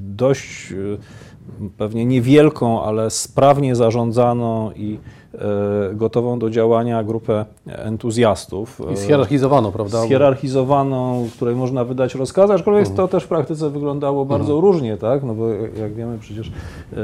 [0.00, 0.76] dość e,
[1.78, 4.98] pewnie niewielką, ale sprawnie zarządzaną i
[5.34, 5.38] e,
[5.94, 8.80] gotową do działania grupę entuzjastów.
[8.90, 10.02] I E, zhierarchizowano, prawda?
[10.04, 12.96] Schierarchizowaną, której można wydać rozkazy, aczkolwiek Mhm.
[12.96, 15.22] to też w praktyce wyglądało bardzo różnie, tak?
[15.24, 15.48] No bo
[15.80, 16.96] jak wiemy przecież e,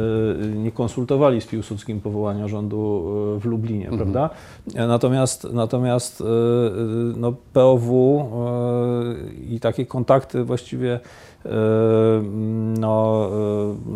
[0.56, 3.04] nie konsultowali z Piłsudskim powołania rządu
[3.36, 3.98] e, w Lublinie, Mhm.
[4.12, 4.30] prawda?
[4.74, 6.28] E, Natomiast, natomiast e, e,
[7.16, 8.24] no, POW e,
[9.54, 10.98] i takie kontakty właściwie e,
[12.78, 13.28] no,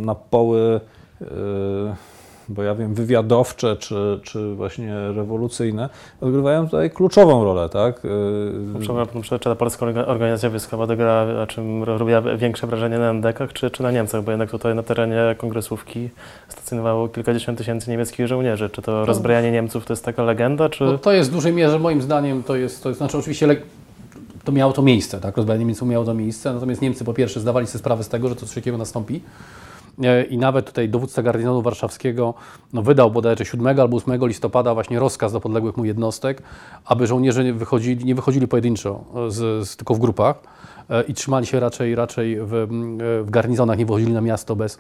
[0.01, 0.81] e, na poły
[1.23, 1.27] e,
[2.51, 5.89] bo ja wiem, wywiadowcze czy, czy właśnie rewolucyjne,
[6.21, 8.05] odgrywają tutaj kluczową rolę, tak?
[8.05, 13.71] Yy, ta polska orga- organizacja wojskowa odegrała, a czym robiła większe wrażenie na NDK-ach, czy,
[13.71, 14.25] czy na Niemcach?
[14.25, 16.09] Bo jednak tutaj na terenie kongresówki
[16.49, 18.71] stacjonowało kilkadziesiąt tysięcy niemieckich żołnierzy.
[18.71, 20.85] Czy to rozbrajanie Niemców to jest taka legenda, czy...
[20.85, 23.57] No, to jest w dużej mierze, moim zdaniem, to jest, to jest znaczy oczywiście le-
[24.45, 27.67] to miało to miejsce, tak, rozbrajanie Niemców miało to miejsce, natomiast Niemcy po pierwsze zdawali
[27.67, 29.21] sobie sprawę z tego, że coś takiego nastąpi.
[30.03, 32.35] E, i nawet tutaj dowódca garnizonu warszawskiego
[32.73, 36.43] no, wydał bodajże 7 albo 8 listopada właśnie rozkaz do podległych mu jednostek,
[36.85, 40.43] aby żołnierze nie wychodzili, nie wychodzili pojedynczo, e, z, z, tylko w grupach
[40.91, 42.67] e, i trzymali się raczej, raczej w,
[43.25, 44.79] w garnizonach, nie wychodzili na miasto bez,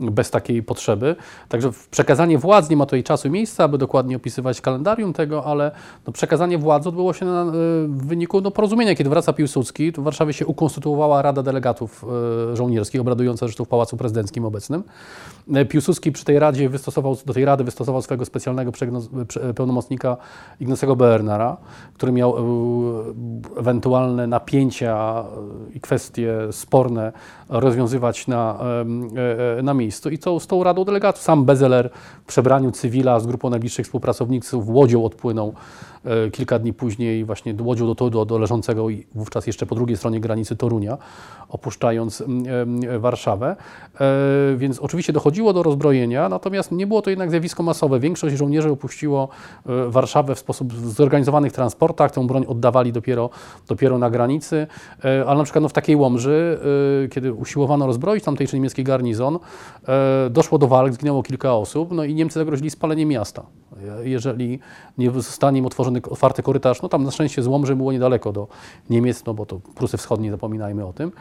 [0.00, 1.16] bez takiej potrzeby.
[1.48, 5.70] Także przekazanie władz, nie ma tutaj czasu i miejsca, aby dokładnie opisywać kalendarium tego, ale
[6.06, 7.44] no, przekazanie władzy odbyło się na,
[7.86, 9.92] w wyniku no, porozumienia, kiedy wraca Piłsudski.
[9.92, 12.04] W Warszawie się ukonstytuowała Rada Delegatów
[12.52, 14.82] y, Żołnierskich, obradująca zresztą w Pałacu Prezydenckim obecnym.
[15.54, 20.16] E, Piłsudski przy tej Radzie wystosował, do tej Rady wystosował swojego specjalnego prze- pełnomocnika
[20.60, 21.56] Ignacego Bernara,
[21.94, 22.36] który miał
[23.56, 25.24] ewentualne napięcia
[25.74, 27.12] i kwestie sporne
[27.48, 29.85] rozwiązywać na, e, e, na miejscu.
[29.86, 31.90] I to z tą Radą Delegatów sam Bezeler
[32.24, 35.54] w przebraniu cywila z grupą najbliższych współpracowników łodzią odpłynął
[36.32, 40.20] kilka dni później właśnie łodzią do, do, do leżącego i wówczas jeszcze po drugiej stronie
[40.20, 40.98] granicy Torunia,
[41.48, 42.44] opuszczając mm,
[42.90, 43.56] e, Warszawę.
[44.00, 48.00] E, Więc oczywiście dochodziło do rozbrojenia, natomiast nie było to jednak zjawisko masowe.
[48.00, 49.28] Większość żołnierzy opuściło
[49.66, 53.30] e, Warszawę w sposób zorganizowanych transportach, tę broń oddawali dopiero,
[53.68, 54.66] dopiero na granicy,
[55.04, 56.58] E, ale na przykład no, w takiej Łomży,
[57.04, 59.38] e, kiedy usiłowano rozbroić tamtejszy niemiecki garnizon,
[59.88, 63.42] e, doszło do walk, zginęło kilka osób, no i Niemcy zagrozili spalenie miasta.
[64.02, 64.58] Je- Jeżeli
[64.98, 68.48] nie zostanie im otworzony otwarty korytarz, no tam na szczęście z Łomży było niedaleko do
[68.90, 71.12] Niemiec, no bo to Prusy Wschodnie, zapominajmy o tym.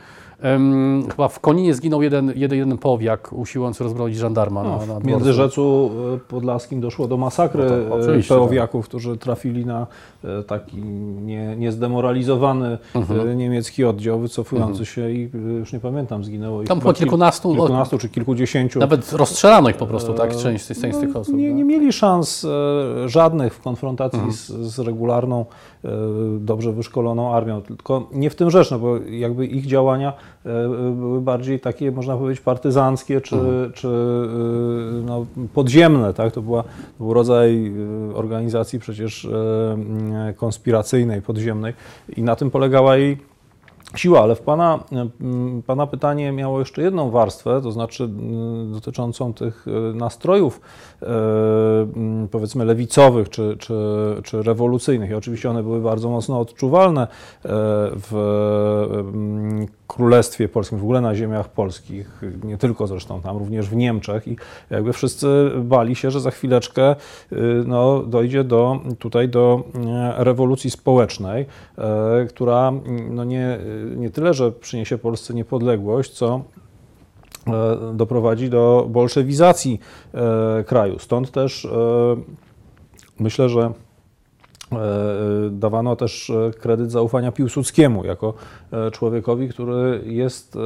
[0.42, 5.04] Em, chyba w Koninie zginął jeden, jeden, jeden powiak, usiłując rozbroić żandarma na, na W.
[5.06, 9.88] Międzyrzecu e, Podlaskim doszło do masakry No to e, oczywiście, peowiaków, którzy trafili na
[10.24, 10.78] e, taki
[11.22, 13.30] nie, niezdemoralizowany Mhm.
[13.30, 17.00] e, niemiecki oddział wycofujący się i e, już nie pamiętam, zginęło ich Tam chyba po
[17.00, 18.80] kilkunastu- kil, kilkunastu czy kilkudziesięciu.
[18.80, 21.36] Nawet rozstrzelano ich po prostu, tak, E, część, z część z tych no, osób.
[21.36, 21.56] Nie, no.
[21.56, 24.34] nie mieli szans e, żadnych w konfrontacji Mhm.
[24.34, 25.46] z, z regularną,
[25.86, 25.90] e,
[26.40, 27.62] dobrze wyszkoloną armią.
[27.62, 30.25] Tylko nie w tym rzecz, no bo jakby ich działania e,
[30.96, 33.72] były bardziej takie, można powiedzieć, partyzanckie czy, Mhm.
[33.74, 36.14] czy e, no, podziemne.
[36.14, 36.34] Tak?
[36.34, 36.70] To, była, to
[37.00, 37.68] był rodzaj
[38.12, 41.74] e, organizacji przecież e, konspiracyjnej, podziemnej
[42.18, 43.18] i na tym polegała jej
[43.98, 44.80] siła, ale w pana,
[45.22, 50.62] mm, pana pytanie miało jeszcze jedną warstwę, to znaczy mm, dotyczącą tych e, nastrojów
[51.02, 51.06] e,
[51.96, 53.76] mm, powiedzmy lewicowych czy, czy,
[54.24, 55.10] czy rewolucyjnych.
[55.10, 57.08] I oczywiście one były bardzo mocno odczuwalne e,
[57.96, 58.16] w
[59.88, 64.38] Królestwie Polskim, w ogóle na ziemiach polskich, nie tylko zresztą tam, również w Niemczech i
[64.70, 66.96] jakby wszyscy bali się, że za chwileczkę
[67.66, 69.64] no, dojdzie do, tutaj do
[70.18, 71.46] rewolucji społecznej,
[72.30, 72.74] która
[73.10, 73.60] no nie,
[73.96, 76.42] nie tyle, że przyniesie Polsce niepodległość, co
[77.48, 77.52] e,
[77.94, 79.80] doprowadzi do bolszewizacji
[80.14, 81.00] e, kraju.
[81.00, 81.70] Stąd też e,
[83.20, 83.72] myślę, że
[85.52, 88.34] dawano też kredyt zaufania Piłsudskiemu jako
[88.92, 90.60] człowiekowi, który jest e,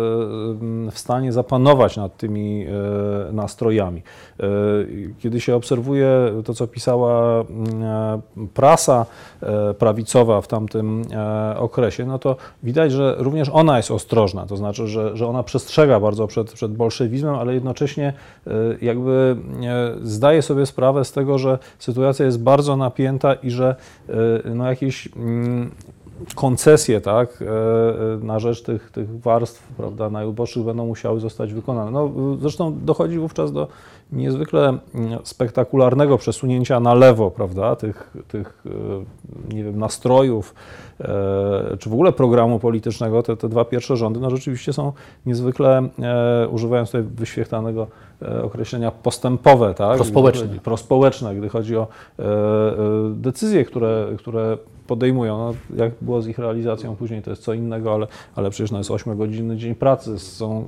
[0.91, 4.01] w stanie zapanować nad tymi e, nastrojami.
[4.39, 4.43] E,
[5.20, 6.10] Kiedy się obserwuje
[6.45, 8.22] to, co pisała mm, e,
[8.53, 9.05] prasa
[9.41, 14.57] e, prawicowa w tamtym e, okresie, no to widać, że również ona jest ostrożna, to
[14.57, 18.14] znaczy, że, że ona przestrzega bardzo przed, przed bolszewizmem, ale jednocześnie
[18.47, 18.51] e,
[18.82, 23.76] jakby e, zdaje sobie sprawę z tego, że sytuacja jest bardzo napięta i że
[24.10, 24.14] e,
[24.53, 25.72] no jakieś mm,
[26.36, 31.92] koncesje tak, e, e, na rzecz tych, tych warstw prawda, najuboższych będą musiały zostać wykonane.
[31.92, 33.68] No, zresztą dochodzi wówczas do
[34.12, 40.56] niezwykle mm, spektakularnego przesunięcia na lewo prawda, tych, tych e, nie wiem, nastrojów,
[41.80, 43.24] czy w ogóle programu politycznego.
[43.24, 44.94] Te, te dwa pierwsze rządy no, rzeczywiście są
[45.26, 45.90] niezwykle,
[46.52, 47.88] używając tutaj wyświechtanego
[48.44, 49.74] określenia, postępowe.
[49.74, 49.96] Tak?
[49.96, 50.48] Prospołeczne.
[50.48, 51.88] Gdy- prospołeczne, gdy chodzi o
[53.16, 54.58] decyzje, które, które
[54.90, 55.38] podejmują.
[55.38, 58.78] No, jak było z ich realizacją później, to jest co innego, ale, ale przecież no
[58.78, 60.66] jest 8-godzinny dzień pracy, są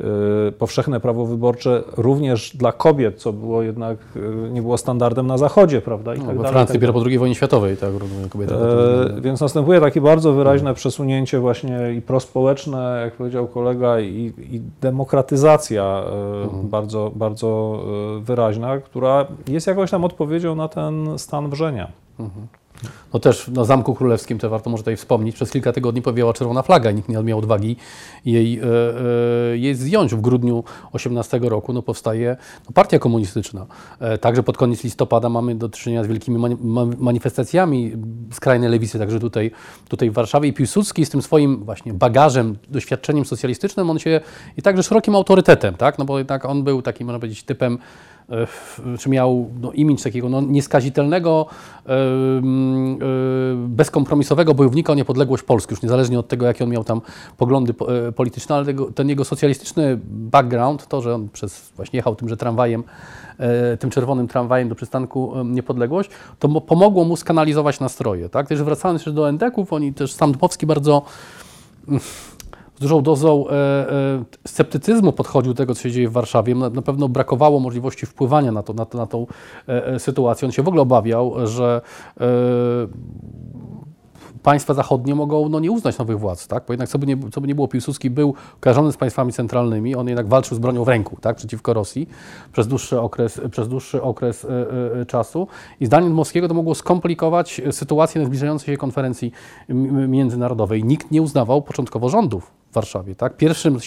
[0.00, 0.04] y,
[0.48, 5.38] y, powszechne prawo wyborcze również dla kobiet, co było jednak, y, nie było standardem na
[5.38, 6.14] Zachodzie, prawda?
[6.14, 7.90] I No, tak we Francji tak dopiero po II wojnie światowej, tak,
[8.30, 8.54] kobiety.
[8.54, 14.60] E, więc następuje takie bardzo wyraźne przesunięcie właśnie i prospołeczne, jak powiedział kolega, i, i
[14.80, 17.80] demokratyzacja e, bardzo, bardzo
[18.18, 21.92] e, wyraźna, która jest jakąś tam odpowiedzią na ten stan wrzenia.
[23.14, 26.62] No też na Zamku Królewskim, to warto może tutaj wspomnieć, przez kilka tygodni powiała czerwona
[26.62, 27.76] flaga i nikt nie miał odwagi
[28.24, 30.14] jej, e, e, jej zdjąć.
[30.14, 33.66] W grudniu 18 roku no, powstaje no, partia komunistyczna.
[34.00, 37.92] E, także pod koniec listopada mamy do czynienia z wielkimi mani ma- manifestacjami
[38.32, 39.50] skrajnej lewicy, także tutaj,
[39.88, 40.48] tutaj w Warszawie.
[40.48, 44.20] I Piłsudski z tym swoim właśnie bagażem, doświadczeniem socjalistycznym, on się
[44.56, 45.98] i także szerokim autorytetem, tak?
[45.98, 47.78] no bo jednak on był takim, można powiedzieć, typem
[48.98, 49.72] czy miał no,
[50.04, 51.46] takiego no, nieskazitelnego,
[51.86, 57.00] mm, e, bezkompromisowego bojownika o niepodległość Polski, już niezależnie od tego, jakie on miał tam
[57.36, 61.96] poglądy po- e, polityczne, ale tego, ten jego socjalistyczny background, to, że on przez, właśnie
[61.96, 62.84] jechał tymże tramwajem,
[63.38, 68.28] e, tym czerwonym tramwajem do przystanku Niepodległość, to mo- pomogło mu skanalizować nastroje.
[68.28, 68.48] Tak?
[68.48, 71.02] Też wracając jeszcze do endeków, oni też, sam Dmowski bardzo
[72.00, 72.31] z
[72.82, 76.54] dużą dozą e, e, sceptycyzmu podchodził do tego, co się dzieje w Warszawie.
[76.54, 79.26] Na, na pewno brakowało możliwości wpływania na, to, na, na tą
[79.68, 80.46] e, e, sytuację.
[80.46, 81.80] On się w ogóle obawiał, że
[82.20, 82.26] e,
[84.42, 86.64] państwa zachodnie mogą no, nie uznać nowych władz, tak?
[86.66, 89.94] bo jednak co by, nie, co by nie było, Piłsudski był kojarzony z państwami centralnymi,
[89.94, 91.36] on jednak walczył z bronią w ręku tak?
[91.36, 92.08] przeciwko Rosji
[92.52, 94.46] przez dłuższy okres, przez dłuższy okres
[95.00, 95.48] e, czasu
[95.80, 99.32] i zdaniem Dmowskiego to mogło skomplikować sytuację na zbliżającej się konferencji
[100.08, 100.84] międzynarodowej.
[100.84, 103.14] Nikt nie uznawał początkowo rządów w Warszawie.
[103.14, 103.36] Tak?
[103.36, 103.78] Pierwszym,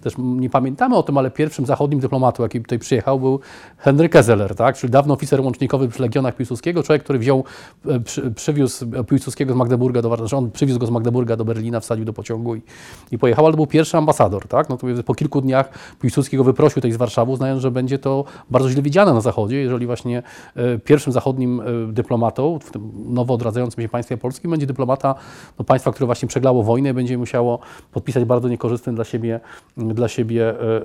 [0.00, 3.40] też nie pamiętamy o tym, ale pierwszym zachodnim dyplomatą, jaki tutaj przyjechał, był
[3.78, 4.76] Henryk Kezeler, tak?
[4.76, 7.44] czyli dawny oficer łącznikowy przy Legionach Piłsudskiego, człowiek, który wziął,
[7.88, 11.80] e, przy, przywiózł Piłsudskiego z Magdeburga do Warszawy, on przywiózł go z Magdeburga do Berlina,
[11.80, 12.62] wsadził do pociągu i,
[13.10, 14.48] i pojechał, ale to był pierwszy ambasador.
[14.48, 14.68] Tak?
[14.68, 15.68] No to po kilku dniach
[16.00, 19.56] Piłsudski go wyprosił tej z Warszawy, uznając, że będzie to bardzo źle widziane na Zachodzie,
[19.56, 20.22] jeżeli właśnie
[20.56, 25.14] e, pierwszym zachodnim e, dyplomatą, w tym nowo odradzającym się państwie polskim, będzie dyplomata
[25.58, 27.58] no, państwa, które właśnie przeglało wojnę i będzie musiało
[27.92, 29.40] podpisać bardzo niekorzystny dla siebie,
[29.76, 30.82] dla siebie e, e,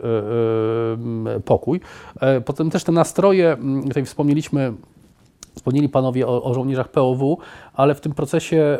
[1.35, 1.81] e, pokój.
[2.45, 3.57] Potem też te nastroje,
[3.87, 4.73] tutaj wspomnieliśmy,
[5.59, 7.37] Wspomnieli panowie o, o żołnierzach POW,
[7.79, 8.77] ale w tym procesie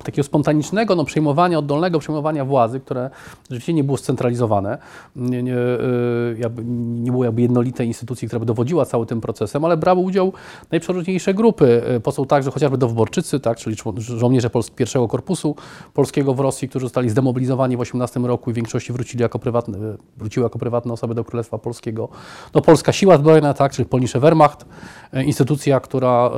[0.00, 3.10] y, takiego spontanicznego no, przejmowania, oddolnego przejmowania władzy, które
[3.42, 4.78] rzeczywiście nie było scentralizowane,
[5.16, 9.64] nie, nie, y, jakby, nie było jakby jednolitej instytucji, która by dowodziła całym tym procesem,
[9.64, 10.32] ale brały udział
[10.70, 11.82] najprzeróżniejsze grupy.
[11.96, 15.56] Y, To są także chociażby dowborczycy, tak, czyli żołnierze Pols- pierwszego korpusu
[15.94, 19.78] polskiego w Rosji, którzy zostali zdemobilizowani w 18 roku i w większości wrócili jako prywatne,
[20.16, 22.08] wróciły jako prywatne osoby do Królestwa Polskiego.
[22.54, 24.66] No, Polska Siła Zbrojna, tak, czyli Polnische Wehrmacht,
[25.12, 26.30] e, instytucja, która,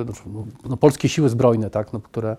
[0.00, 0.22] e, znaczy,
[0.68, 2.36] no, polskie siły zbrojne, tak, no, które,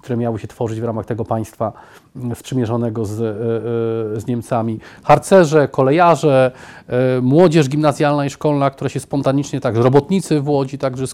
[0.00, 1.72] które miały się tworzyć w ramach tego państwa
[2.16, 4.78] mm, sprzymierzonego z, e, e, z Niemcami.
[5.02, 6.52] Harcerze, kolejarze,
[6.88, 11.04] e, młodzież gimnazjalna i szkolna, która się spontanicznie, tak, robotnicy w Łodzi, także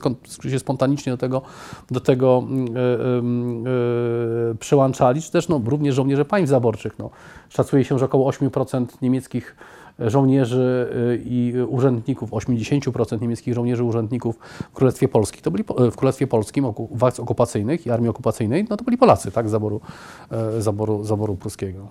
[0.51, 1.43] się spontanicznie do tego,
[1.91, 3.65] do tego mm, em,
[4.61, 6.99] przyłączali, czy też no, również żołnierze państw zaborczych.
[6.99, 7.11] No.
[7.49, 9.57] Szacuje się, że około 8% niemieckich
[9.99, 14.39] żołnierzy y, i urzędników, 80% niemieckich żołnierzy urzędników
[14.73, 18.85] w Królestwie Polskim, to byli w Królestwie Polskim władz okupacyjnych i armii okupacyjnej, no to
[18.85, 19.81] byli Polacy, tak, z zaboru,
[20.31, 21.87] e, zaboru, zaboru pruskiego.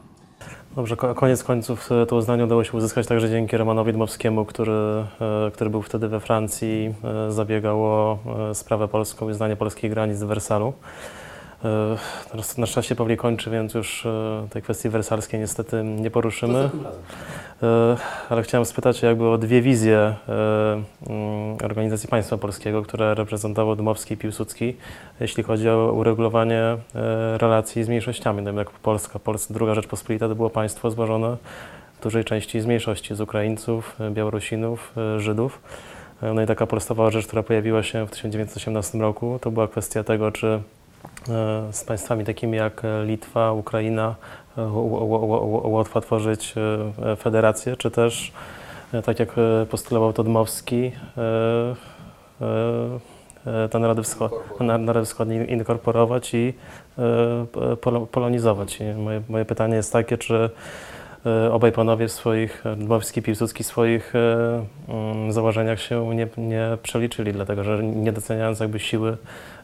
[0.76, 4.72] Dobrze, ko- koniec końców e, to uznanie udało się uzyskać także dzięki Romanowi Dmowskiemu, który,
[4.72, 6.94] e, który był wtedy we Francji,
[7.30, 8.18] zabiegał o
[8.54, 10.74] sprawę polską i uznanie polskich granic z Wersalu.
[11.66, 11.98] E,
[12.32, 14.08] Teraz nasz czas się powoli kończy, więc już
[14.50, 16.70] tej kwestii wersalskiej niestety nie poruszymy.
[17.64, 17.98] E,
[18.30, 20.16] Ale chciałem spytać jakby o dwie wizje e,
[21.10, 24.76] mm, Organizacji Państwa Polskiego, które reprezentował Dmowski i Piłsudski,
[25.20, 26.78] jeśli chodzi o uregulowanie e,
[27.38, 28.42] relacji z mniejszościami.
[28.42, 31.38] No, jak Polska, Polska, druga Rzeczpospolita to było państwo złożone
[32.00, 35.62] w dużej części z mniejszości, z Ukraińców, Białorusinów, Żydów.
[36.22, 40.32] No i taka podstawowa rzecz, która pojawiła się w 1918 roku, to była kwestia tego,
[40.32, 40.60] czy
[41.72, 44.16] z państwami takimi jak Litwa, Ukraina,
[45.64, 46.54] Łotwa tworzyć
[47.04, 48.32] e, federację, czy też,
[48.94, 51.76] e, tak jak e, postulował to Dmowski, e,
[53.70, 54.30] te narody, wscho-
[54.60, 56.54] na- narody wschodnie inkorporować i
[58.12, 58.80] polonizować.
[58.82, 60.50] I moje, moje pytanie jest takie, czy
[61.52, 66.28] obaj panowie w swoich, e, Dmowski i Piłsudski w swoich e, mm, założeniach się nie,
[66.38, 69.18] nie przeliczyli, dlatego że nie doceniając jakby siły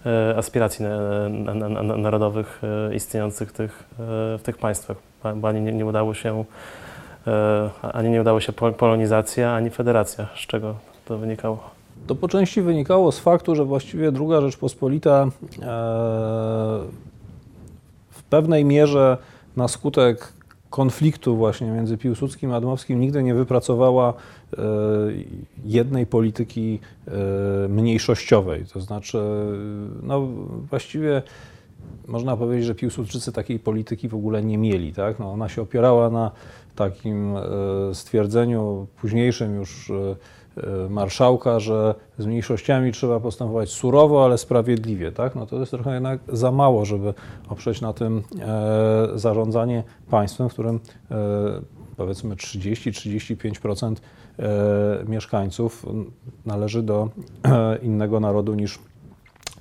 [0.05, 2.61] e, aspiracji na, na, na, na, narodowych
[2.91, 4.97] e, istniejących w tych, e, w tych państwach,
[5.35, 6.45] bo- ani nie, udało się
[7.27, 11.69] e, ani nie udało się pol- polonizacja, ani federacja, z czego to wynikało.
[12.07, 15.29] To po części wynikało z faktu, że właściwie druga Rzeczpospolita e,
[18.11, 19.17] w pewnej mierze
[19.57, 20.33] na skutek
[20.73, 24.57] konfliktu właśnie między Piłsudskim a Dmowskim nigdy nie wypracowała e,
[25.65, 27.11] jednej polityki e,
[27.67, 28.65] mniejszościowej.
[28.65, 29.17] To znaczy,
[30.03, 30.27] no
[30.69, 31.21] właściwie
[32.07, 34.93] można powiedzieć, że Piłsudczycy takiej polityki w ogóle nie mieli.
[34.93, 35.19] Tak?
[35.19, 36.31] No, ona się opierała na
[36.75, 37.41] takim e,
[37.93, 40.15] stwierdzeniu późniejszym już e, e,
[40.89, 45.11] marszałka, że z mniejszościami trzeba postępować surowo, ale sprawiedliwie.
[45.11, 45.35] Tak?
[45.35, 47.13] No to jest trochę jednak za mało, żeby
[47.49, 50.79] oprzeć na tym e, zarządzanie państwem, w którym
[51.11, 51.15] e,
[51.97, 53.95] powiedzmy 30-35%
[54.39, 55.85] e, mieszkańców
[56.45, 57.09] należy do
[57.43, 58.79] e, innego narodu niż,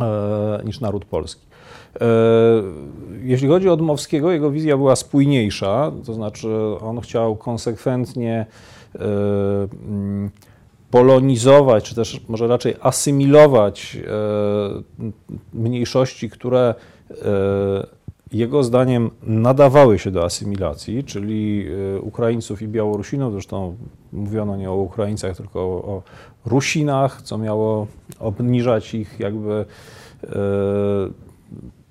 [0.00, 1.46] e, niż naród polski.
[2.00, 2.06] E,
[3.22, 6.48] Jeśli chodzi o Dmowskiego, jego wizja była spójniejsza, to znaczy
[6.80, 8.46] on chciał konsekwentnie
[8.94, 8.98] e,
[10.92, 15.08] polonizować, czy też może raczej asymilować e,
[15.52, 16.74] mniejszości, które
[17.10, 17.86] e,
[18.32, 21.66] jego zdaniem nadawały się do asymilacji, czyli
[21.96, 23.76] e, Ukraińców i Białorusinów, zresztą
[24.12, 26.02] mówiono nie o Ukraińcach, tylko o,
[26.46, 27.86] Rusinach, co miało
[28.18, 29.64] obniżać ich jakby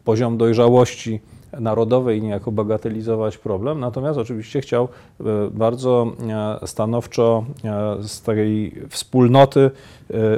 [0.04, 1.20] poziom dojrzałości
[1.60, 3.80] narodowej niejako bagatelizować problem.
[3.80, 4.88] Natomiast oczywiście chciał
[5.20, 6.12] e, bardzo
[6.62, 9.72] e, stanowczo e, z tej wspólnoty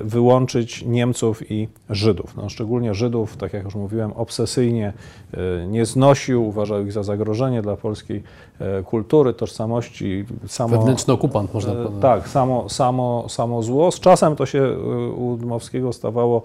[0.03, 2.36] wyłączyć Niemców i Żydów.
[2.38, 4.93] No, szczególnie Żydów, tak jak już mówiłem, obsesyjnie
[5.34, 8.24] e, nie znosił, uważał ich za zagrożenie dla polskiej
[8.59, 10.26] e, kultury, tożsamości.
[10.47, 12.01] Samo, Wewnętrzny okupant, można powiedzieć.
[12.01, 13.91] Tak, samo, samo, samo zło.
[13.91, 14.78] Z czasem to się
[15.17, 16.41] u Dmowskiego stawało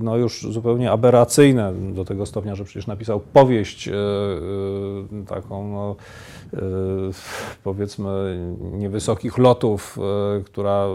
[0.00, 3.90] no już zupełnie aberracyjne do tego stopnia, że przecież napisał powieść
[5.28, 5.96] taką, no,
[7.64, 8.38] powiedzmy,
[8.72, 9.98] niewysokich lotów,
[10.44, 10.86] która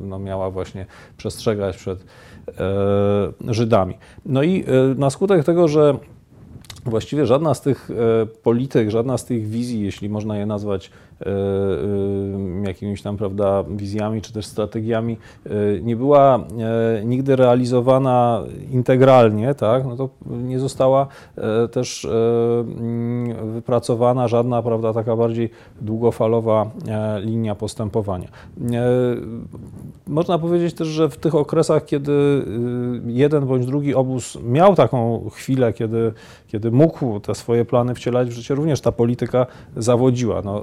[0.00, 0.86] no, miała właśnie
[1.16, 2.04] przestrzegać przed
[2.48, 3.94] e, Żydami.
[4.26, 5.98] No i e, na skutek tego, że
[6.84, 10.90] Właściwie żadna z tych e, polityk, żadna z tych wizji, jeśli można je nazwać
[12.64, 15.16] jakimiś tam, prawda, wizjami czy też strategiami,
[15.46, 15.50] e,
[15.82, 16.44] nie była
[17.04, 21.06] nigdy realizowana integralnie, tak, no to nie została
[21.72, 25.50] też mm, wypracowana żadna, prawda, taka bardziej
[25.80, 26.70] długofalowa
[27.20, 28.28] linia postępowania.
[30.06, 32.42] Można powiedzieć też, że w tych okresach, kiedy y,
[33.06, 36.12] jeden bądź drugi obóz miał taką chwilę, kiedy,
[36.48, 39.46] kiedy mógł te swoje plany wcielać w życie, również ta polityka
[39.76, 40.42] zawodziła.
[40.44, 40.62] No,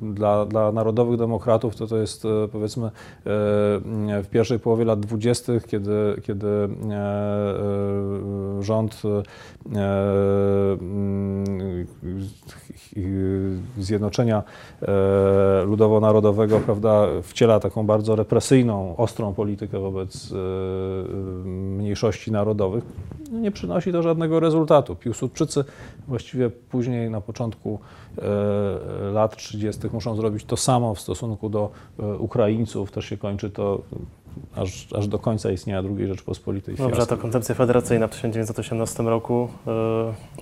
[0.00, 2.90] dla, dla narodowych demokratów to to jest y, powiedzmy y,
[4.22, 6.66] w pierwszej połowie lat dwudziestych, kiedy, kiedy e,
[8.58, 9.22] e, rząd e,
[13.78, 14.42] Zjednoczenia
[14.82, 14.86] e,
[15.66, 20.36] Ludowo-Narodowego prawda, wciela taką bardzo represyjną, ostrą politykę wobec e,
[21.48, 22.84] mniejszości narodowych,
[23.32, 24.96] no nie przynosi to żadnego rezultatu.
[24.96, 25.64] Piłsudczycy
[26.08, 27.78] właściwie później, na początku
[28.18, 29.85] e, lat 30.
[29.92, 32.90] muszą zrobić to samo w stosunku do e, Ukraińców.
[32.92, 33.80] Też się kończy to
[34.56, 36.74] aż, aż do końca istnienia II Rzeczpospolitej.
[36.74, 39.48] Dobrze, a ta koncepcja federacyjna w 1918 roku,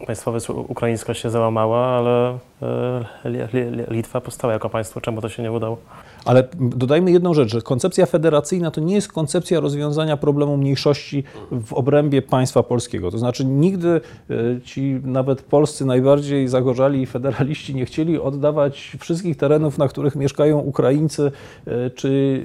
[0.00, 5.00] e, państwowość ukraińska się załamała, ale e, Li- Litwa powstała jako państwo.
[5.00, 5.78] Czemu to się nie udało?
[6.24, 11.72] Ale dodajmy jedną rzecz, że koncepcja federacyjna to nie jest koncepcja rozwiązania problemu mniejszości w
[11.72, 13.10] obrębie państwa polskiego.
[13.10, 13.88] To znaczy nigdy
[14.30, 20.58] e, ci nawet polscy najbardziej zagorzali federaliści nie chcieli oddawać wszystkich terenów, na których mieszkają
[20.58, 21.32] Ukraińcy,
[21.66, 22.42] e, czy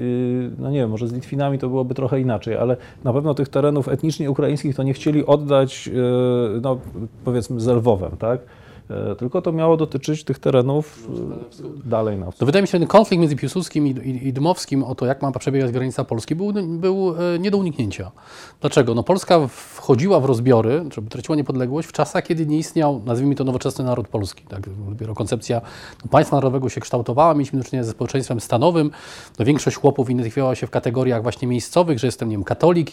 [0.58, 3.50] e, no nie wiem, może z Litwinami to byłoby trochę inaczej, ale na pewno tych
[3.50, 5.90] terenów etnicznie ukraińskich to nie chcieli oddać,
[6.62, 6.80] no
[7.26, 8.40] powiedzmy z Lwowem, tak?
[8.90, 11.08] E, Tylko to miało dotyczyć tych terenów
[11.86, 12.42] e, dalej na wschód.
[12.42, 15.06] No wydaje mi się, że ten konflikt między Piłsudskim i, i, i Dmowskim o to,
[15.06, 18.12] jak ma przebiegać granica Polski, był, był e, nie do uniknięcia.
[18.62, 18.96] Dlaczego?
[18.96, 23.44] No Polska wchodziła w rozbiory, czy traciła niepodległość w czasach, kiedy nie istniał, nazwijmy to,
[23.44, 24.44] nowoczesny naród polski.
[24.48, 24.70] Tak?
[24.90, 25.62] Dopiero koncepcja
[26.04, 28.92] no, państwa narodowego się kształtowała, mieliśmy do czynienia ze społeczeństwem stanowym.
[29.40, 32.92] No, większość chłopów identyfikowała się w kategoriach właśnie miejscowych, że jestem, nie wiem, katolik,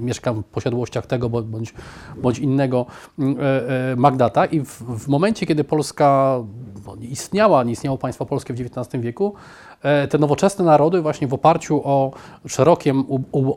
[0.00, 1.74] mieszkam w posiadłościach tego bądź,
[2.22, 2.86] bądź innego
[3.18, 6.40] mm, e, e, Magdata i w, w momencie, kiedy Polska
[6.86, 9.34] no, istniała, nie istniało państwo polskie w XIX wieku,
[9.82, 12.12] e, te nowoczesne narody właśnie w oparciu o
[12.46, 12.94] szerokie,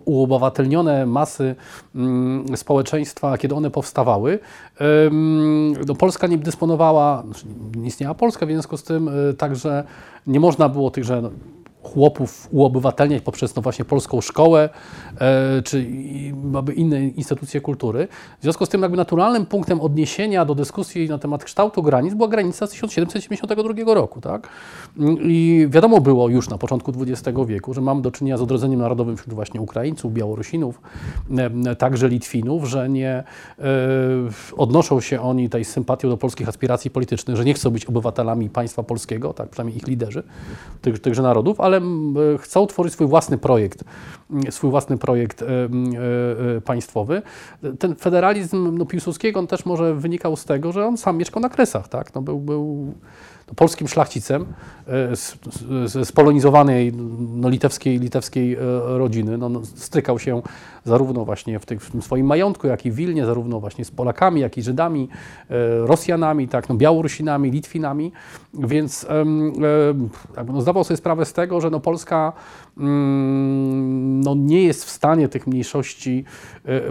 [0.06, 1.56] uobywatelnione masy
[1.96, 4.40] mm, społeczeństwa, kiedy one powstawały,
[5.88, 7.46] no, Polska nie dysponowała, znaczy
[7.76, 9.84] nie istniała Polska, w związku z tym e, także
[10.28, 11.30] nie można było tychże no,
[11.84, 14.70] chłopów uobywatelniać poprzez no właśnie polską szkołę
[15.22, 15.84] e, czy
[16.76, 18.08] inne instytucje kultury.
[18.40, 22.28] W związku z tym jakby naturalnym punktem odniesienia do dyskusji na temat kształtu granic była
[22.28, 24.22] granica z 1772 roku.
[24.22, 24.50] Tak?
[25.20, 29.18] I wiadomo było już na początku XX wieku, że mamy do czynienia z odrodzeniem narodowym
[29.18, 30.82] wśród właśnie Ukraińców, Białorusinów,
[31.78, 33.24] także Litwinów, że nie e,
[34.58, 38.84] odnoszą się oni tej sympatią do polskich aspiracji politycznych, że nie chcą być obywatelami państwa
[38.84, 40.24] polskiego, tak przynajmniej ich liderzy
[40.82, 43.84] tych, tychże narodów, ale mm, e, chcą tworzyć swój własny projekt,
[44.50, 47.22] swój własny projekt e, e, państwowy.
[47.80, 51.50] Ten federalizm no, Piłsudskiego on też może wynikał z tego, że on sam mieszkał na
[51.50, 52.16] Kresach, tak?
[52.16, 52.94] No, był, był
[53.56, 54.46] polskim szlachcicem
[54.88, 55.38] e, z,
[55.86, 58.58] z, z polonizowanej no, litewskiej, litewskiej e,
[58.98, 59.38] rodziny.
[59.38, 60.42] No, no, strykał się
[60.84, 63.92] zarówno właśnie w, tych, w tym swoim majątku, jak i w Wilnie, zarówno właśnie z
[63.92, 65.10] Polakami, jak i Żydami,
[65.50, 65.54] e,
[65.88, 68.12] Rosjanami, tak, no, Białorusinami, Litwinami,
[68.54, 69.06] więc
[70.48, 72.34] no, zdawał sobie sprawę z tego, że no, Polska
[72.78, 76.26] mm, no, nie jest w stanie tych mniejszości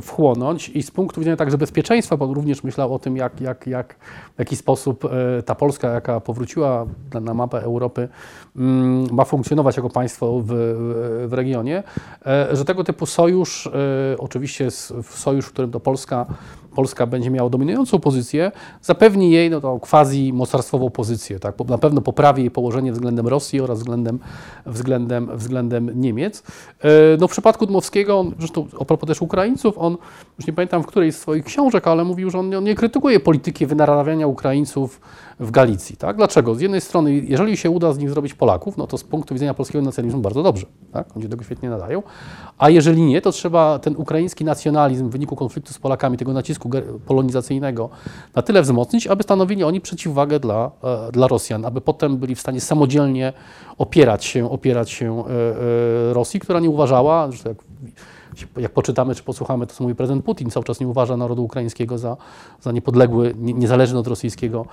[0.02, 3.96] wchłonąć i z punktu widzenia także bezpieczeństwa, bo również myślał o tym, jak, jak, jak,
[4.36, 5.04] w jaki sposób
[5.46, 6.41] ta Polska, jaka powróciła
[7.14, 8.08] na, na mapę Europy,
[8.56, 10.46] mm, ma funkcjonować jako państwo w,
[11.28, 11.82] w, regionie,
[12.26, 13.70] e, że tego typu sojusz, e,
[14.18, 14.70] oczywiście
[15.10, 16.26] sojusz, w którym to Polska,
[16.74, 18.52] Polska będzie miała dominującą pozycję,
[18.82, 21.38] zapewni jej no, tą quasi-mocarstwową pozycję.
[21.38, 21.54] Tak?
[21.68, 24.18] Na pewno poprawi jej położenie względem Rosji oraz względem,
[24.66, 26.42] względem, względem Niemiec.
[26.80, 26.88] E,
[27.20, 29.96] No, w przypadku Dmowskiego, on, zresztą a propos też Ukraińców, on,
[30.38, 33.20] już nie pamiętam w której z swoich książek, ale mówił, że on, on nie krytykuje
[33.20, 35.00] polityki wynarabiania Ukraińców
[35.40, 35.96] w Galicji.
[35.96, 36.16] Tak?
[36.16, 36.54] Dlaczego?
[36.54, 39.54] Z jednej strony, jeżeli się uda z nich zrobić Polaków, no to z punktu widzenia
[39.54, 40.66] polskiego nacjonalizmu bardzo dobrze.
[40.92, 41.16] Tak?
[41.16, 42.02] Oni tego świetnie nadają.
[42.58, 46.61] A jeżeli nie, to trzeba ten ukraiński nacjonalizm w wyniku konfliktu z Polakami, tego nacisku
[47.06, 47.90] polonizacyjnego
[48.34, 50.70] na tyle wzmocnić, aby stanowili oni przeciwwagę dla,
[51.08, 53.32] e, dla Rosjan, aby potem byli w stanie samodzielnie
[53.78, 55.30] opierać się, opierać się e,
[56.10, 57.58] e, Rosji, która nie uważała, zresztą jak
[58.56, 61.98] jak poczytamy czy posłuchamy, to co mówi prezydent Putin, cały czas nie uważa narodu ukraińskiego
[61.98, 62.16] za,
[62.60, 64.66] za niepodległy, nie- niezależny od rosyjskiego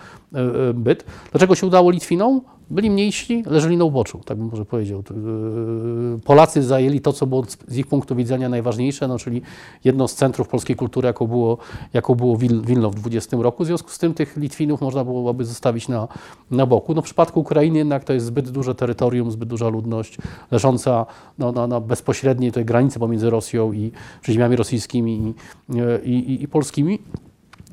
[0.73, 1.05] byt.
[1.31, 2.41] Dlaczego się udało Litwinom?
[2.71, 4.99] Byli mniejsi, leżeli na uboczu, tak bym może powiedział.
[4.99, 9.41] E, Polacy zajęli to, co było z- ich punktu widzenia najważniejsze, no, czyli
[9.83, 11.57] jedno z centrów polskiej kultury, jaką było,
[11.93, 13.63] jaką było Wil, Wilno w 20 roku.
[13.63, 16.07] W związku z tym tych Litwinów można byłoby zostawić na,
[16.51, 16.93] na boku.
[16.93, 20.17] No, w przypadku Ukrainy jednak to jest zbyt duże terytorium, zbyt duża ludność,
[20.51, 21.05] leżąca
[21.37, 23.91] no, na, na bezpośredniej tej granicy pomiędzy Rosją i
[24.29, 25.33] ziemiami rosyjskimi
[25.73, 26.99] i, i, i, i polskimi.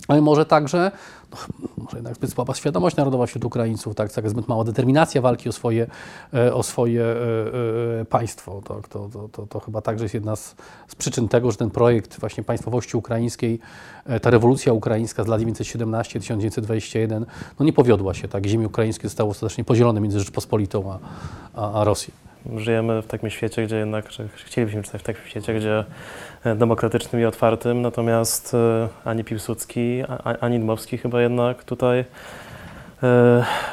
[0.09, 0.91] Ale może także,
[1.77, 5.53] może jednak zbyt słaba świadomość narodowa wśród Ukraińców, tak, taka zbyt mała determinacja walki o
[5.53, 5.87] swoje,
[6.35, 8.63] e, o swoje e, e, państwo.
[8.65, 10.57] To, to, to, to, to chyba także jest jedna z,
[10.89, 13.61] z przyczyn tego, że ten projekt właśnie państwowości ukraińskiej,
[14.23, 17.25] ta rewolucja ukraińska z lat 1917-1921,
[17.61, 18.29] no nie powiodła się.
[18.29, 18.47] Tak?
[18.47, 20.99] Ziemie ukraińskie zostało ostatecznie podzielone między Rzeczpospolitą a,
[21.55, 22.15] a, a Rosją.
[22.57, 25.85] Żyjemy w takim świecie, gdzie jednak, chcielibyśmy żyć w takim świecie, gdzie
[26.45, 30.03] demokratycznym i otwartym, natomiast e, ani Piłsudski,
[30.41, 32.05] ani Dmowski chyba jednak tutaj e,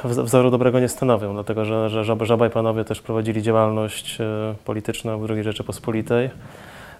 [0.06, 4.22] wz- wzoru dobrego nie stanowią, dlatego że, że Żab- Żaba i panowie też prowadzili działalność
[4.22, 4.26] e,
[4.66, 6.30] polityczną w II Rzeczypospolitej.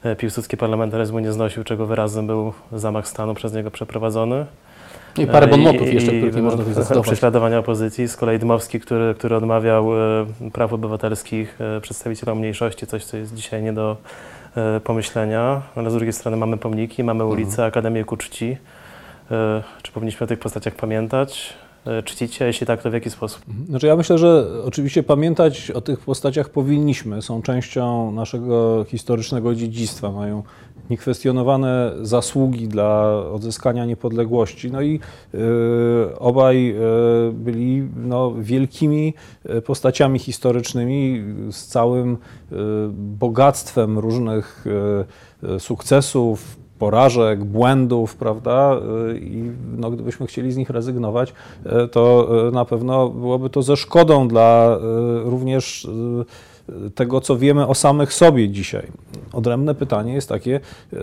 [0.04, 4.46] E, Piłsudski parlamentaryzmu nie znosił, czego wyrazem był zamach stanu przez niego przeprowadzony.
[5.18, 7.04] I parę E, bonmotów jeszcze, których nie można zdecydować.
[7.08, 8.08] Prześladowania opozycji.
[8.08, 13.34] Z kolei Dmowski, który, który odmawiał e, praw obywatelskich e, przedstawicielom mniejszości, coś, co jest
[13.36, 13.96] dzisiaj nie do e,
[14.84, 15.62] pomyślenia.
[15.76, 17.68] Ale z drugiej strony mamy pomniki, mamy ulice, Mhm.
[17.68, 18.58] Akademię ku czci.
[19.32, 21.54] E, Czy powinniśmy o tych postaciach pamiętać?
[21.88, 22.48] E, Czcić je?
[22.48, 23.42] Jeśli tak, to w jaki sposób?
[23.70, 27.22] Znaczy ja myślę, że oczywiście pamiętać o tych postaciach powinniśmy.
[27.22, 30.44] Są częścią naszego historycznego dziedzictwa, mają
[30.90, 34.72] niekwestionowane zasługi dla odzyskania niepodległości.
[34.72, 35.00] No i
[35.34, 35.40] y,
[36.20, 36.76] obaj
[37.30, 39.14] y, byli no, wielkimi
[39.50, 42.56] y, postaciami historycznymi z całym y,
[42.94, 44.66] bogactwem różnych
[45.60, 48.80] sukcesów, porażek, błędów, prawda?
[49.16, 51.34] I no, gdybyśmy chcieli z nich rezygnować,
[51.92, 54.78] to na pewno byłoby to ze szkodą dla
[55.24, 55.88] również
[56.96, 58.88] tego, co wiemy o samych sobie dzisiaj.
[59.34, 60.60] Odrębne pytanie jest takie,
[60.94, 60.98] y,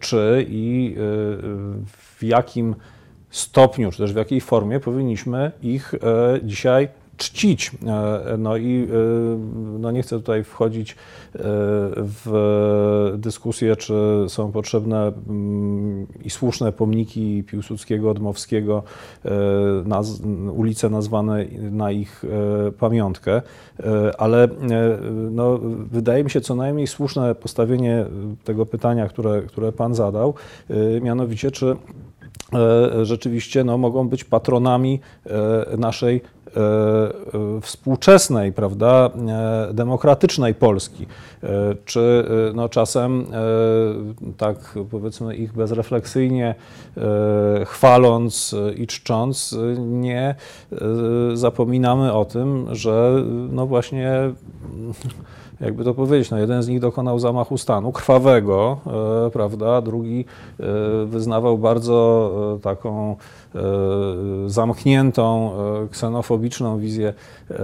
[0.00, 1.00] czy i y,
[1.86, 2.74] w jakim
[3.30, 5.98] stopniu, czy też w jakiej formie powinniśmy ich e,
[6.42, 6.88] dzisiaj
[7.22, 7.70] czcić.
[7.86, 8.88] E, No i e,
[9.78, 10.96] no nie chcę tutaj wchodzić e,
[11.96, 13.94] w dyskusję, czy
[14.28, 18.82] są potrzebne mm, i słuszne pomniki Piłsudskiego, Odmowskiego,
[19.84, 20.20] naz,
[20.52, 22.24] ulice nazwane na ich
[22.78, 23.42] pamiątkę,
[24.18, 24.48] ale
[25.30, 25.58] no,
[25.90, 28.04] wydaje mi się co najmniej słuszne postawienie
[28.44, 30.34] tego pytania, które, które Pan zadał,
[31.02, 31.76] mianowicie czy
[33.02, 35.00] rzeczywiście no, mogą być patronami
[35.78, 36.20] naszej
[37.62, 41.06] współczesnej, prawda, e, demokratycznej Polski.
[41.42, 41.48] E,
[41.84, 46.54] Czy e, no, czasem e, tak powiedzmy ich bezrefleksyjnie
[46.96, 50.34] e, chwaląc e, i czcząc, e, nie
[50.72, 50.76] e,
[51.34, 54.32] zapominamy o tym, że no właśnie
[55.60, 58.78] jakby to powiedzieć, no jeden z nich dokonał zamachu stanu krwawego,
[59.26, 60.24] e, prawda, drugi
[60.60, 60.64] e,
[61.06, 63.16] wyznawał bardzo e, taką e,
[64.46, 65.52] zamkniętą,
[65.84, 67.14] e, ksenofobiczną wizję
[67.50, 67.54] e,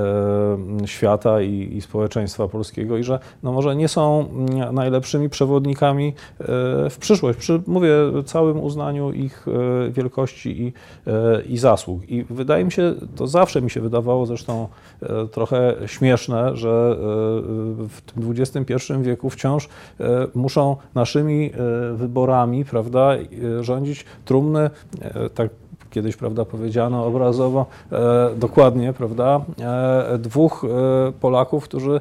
[0.86, 4.28] świata i, i społeczeństwa polskiego i że no może nie są
[4.72, 6.44] najlepszymi przewodnikami e,
[6.90, 7.90] w przyszłość, przy, mówię,
[8.26, 10.72] całym uznaniu ich e, wielkości i,
[11.06, 12.10] e, i zasług.
[12.10, 14.68] I wydaje mi się, to zawsze mi się wydawało zresztą
[15.02, 17.02] e, trochę śmieszne, że e,
[17.88, 19.68] w tym XXI wieku wciąż
[20.00, 24.70] e, muszą naszymi e, wyborami, prawda, e, rządzić trumny,
[25.00, 25.50] e, tak
[25.98, 32.00] kiedyś, prawda, powiedziano obrazowo, e, dokładnie, prawda, e, dwóch e, Polaków, którzy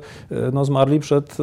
[0.54, 1.38] no, zmarli przed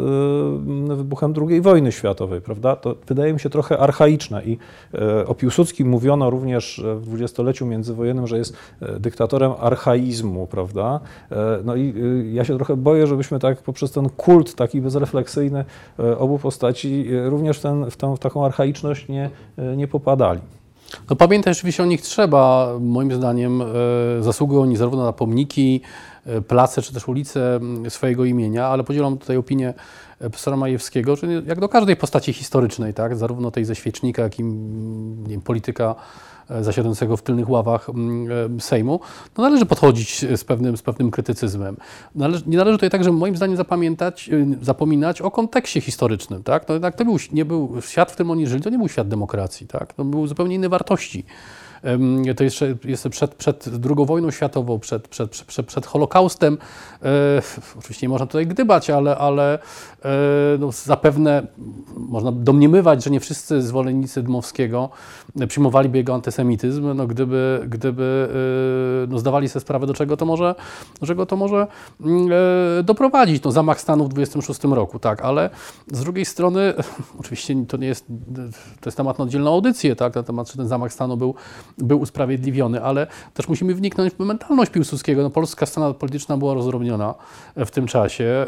[0.86, 4.58] wybuchem II wojny światowej, prawda, to wydaje mi się trochę archaiczne i
[5.26, 8.56] o Piłsudskim mówiono również w dwudziestoleciu międzywojennym, że jest
[9.00, 11.00] dyktatorem archaizmu, prawda,
[11.64, 11.94] no i
[12.32, 15.64] ja się trochę boję, żebyśmy tak poprzez ten kult taki bezrefleksyjny
[16.18, 19.30] obu postaci również ten, w, tą, w taką archaiczność nie,
[19.76, 20.40] nie popadali.
[21.10, 23.64] No pamiętać oczywiście o nich trzeba, moim zdaniem e,
[24.20, 25.80] zasługują oni zarówno na pomniki,
[26.26, 29.74] e, place czy też ulice m, swojego imienia, ale podzielam tutaj opinię
[30.20, 34.38] e, profesora Majewskiego, że jak do każdej postaci historycznej, tak, zarówno tej ze świecznika, jak
[34.38, 35.94] i m, nie wiem, polityka
[36.60, 38.26] zasiadającego w tylnych ławach m,
[38.56, 39.00] e, Sejmu,
[39.38, 41.76] no należy podchodzić z pewnym, z pewnym krytycyzmem.
[42.14, 46.42] Należy, nie należy tutaj także moim zdaniem zapamiętać, e, zapominać o kontekście historycznym.
[46.42, 46.68] Tak?
[46.68, 49.08] No, jednak to był, nie był, świat, w którym oni żyli, to nie był świat
[49.08, 49.66] demokracji.
[49.66, 49.92] Tak?
[49.92, 51.24] To były zupełnie inne wartości
[52.36, 56.58] to jeszcze jest przed, przed II wojną światową, przed, przed, przed, przed Holokaustem.
[57.02, 57.42] E,
[57.78, 59.58] oczywiście nie można tutaj gdybać, ale, ale
[60.04, 60.08] e,
[60.58, 61.46] no, zapewne
[61.96, 64.90] można domniemywać, że nie wszyscy zwolennicy Dmowskiego
[65.48, 68.28] przyjmowaliby jego antysemityzm, no, gdyby, gdyby
[69.04, 70.54] e, no, zdawali sobie sprawę, do czego to może,
[71.00, 71.66] do czego to może
[72.00, 72.28] mm,
[72.78, 73.42] e, doprowadzić.
[73.42, 75.50] No, zamach stanu w 26 roku, tak, ale
[75.92, 76.74] z drugiej strony,
[77.20, 78.06] oczywiście to nie jest,
[78.80, 81.34] to jest temat na oddzielną audycję, tak, na temat, czy ten zamach stanu był,
[81.78, 85.22] był usprawiedliwiony, ale też musimy wniknąć w mentalność Piłsudskiego.
[85.22, 87.14] No, polska scena polityczna była rozdrobniona
[87.56, 88.24] w tym czasie.
[88.24, 88.46] E,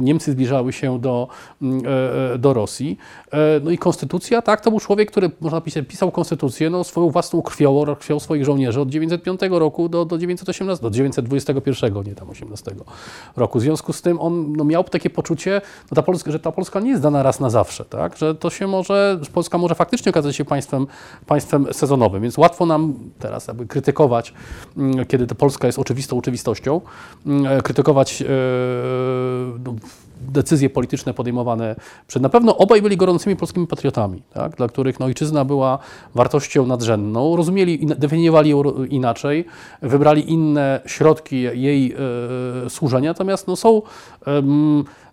[0.00, 1.28] Niemcy zbliżały się do,
[1.62, 2.98] mm, e, e, do Rosji.
[3.32, 7.10] E, No i konstytucja, tak, to był człowiek, który, można pisać, pisał konstytucję no, swoją
[7.10, 12.30] własną krwią, krwią swoich żołnierzy od 905 roku do, do 918, do 921, nie tam
[12.30, 12.74] 18
[13.36, 13.58] roku.
[13.58, 16.80] W związku z tym on no, miał takie poczucie, no, ta Polska, że ta Polska
[16.80, 20.10] nie jest dana raz na zawsze, tak, że to się może, że Polska może faktycznie
[20.10, 20.86] okazać się państwem,
[21.26, 24.34] państwem sezonowym, więc łatwo nam teraz jakby krytykować,
[24.76, 26.80] mm, kiedy ta Polska jest oczywistą oczywistością,
[27.26, 28.26] mm, krytykować e,
[29.64, 29.74] no,
[30.20, 31.76] decyzje polityczne podejmowane
[32.06, 32.22] przed.
[32.22, 34.56] Na pewno obaj byli gorącymi polskimi patriotami, tak?
[34.56, 35.78] dla których no, ojczyzna była
[36.14, 37.36] wartością nadrzędną.
[37.36, 39.44] Rozumieli, definiowali ją inaczej,
[39.82, 41.94] wybrali inne środki jej
[42.66, 43.82] e, służenia, natomiast no, są,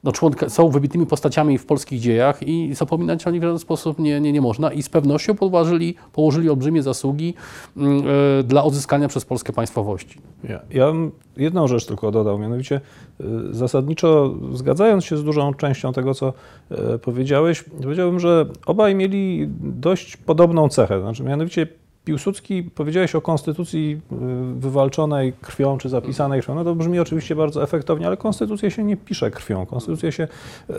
[0.05, 3.99] no, członka, są wybitnymi postaciami w polskich dziejach i zapominać o nich w żaden sposób
[3.99, 4.71] nie, nie, nie można.
[4.71, 7.33] I z pewnością położyli, położyli olbrzymie zasługi
[7.77, 8.03] mm,
[8.39, 10.19] e, dla odzyskania przez Polskę państwowości.
[10.43, 10.93] Ja, ja
[11.37, 12.81] jedną rzecz tylko dodał, mianowicie
[13.21, 16.33] y, zasadniczo zgadzając się z dużą częścią tego, co
[16.71, 21.01] e, powiedziałeś, powiedziałbym, że obaj mieli dość podobną cechę.
[21.01, 21.67] Znaczy, mianowicie
[22.05, 24.15] Piłsudski, powiedziałeś o konstytucji y,
[24.59, 26.55] wywalczonej krwią czy zapisanej krwią.
[26.55, 29.65] No to brzmi oczywiście bardzo efektownie, ale konstytucję się nie pisze krwią.
[29.65, 30.75] Konstytucję się e, e,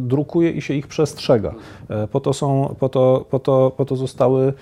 [0.00, 1.54] drukuje i się ich przestrzega.
[1.88, 4.52] E, Po to, są, po to, po to, po to zostały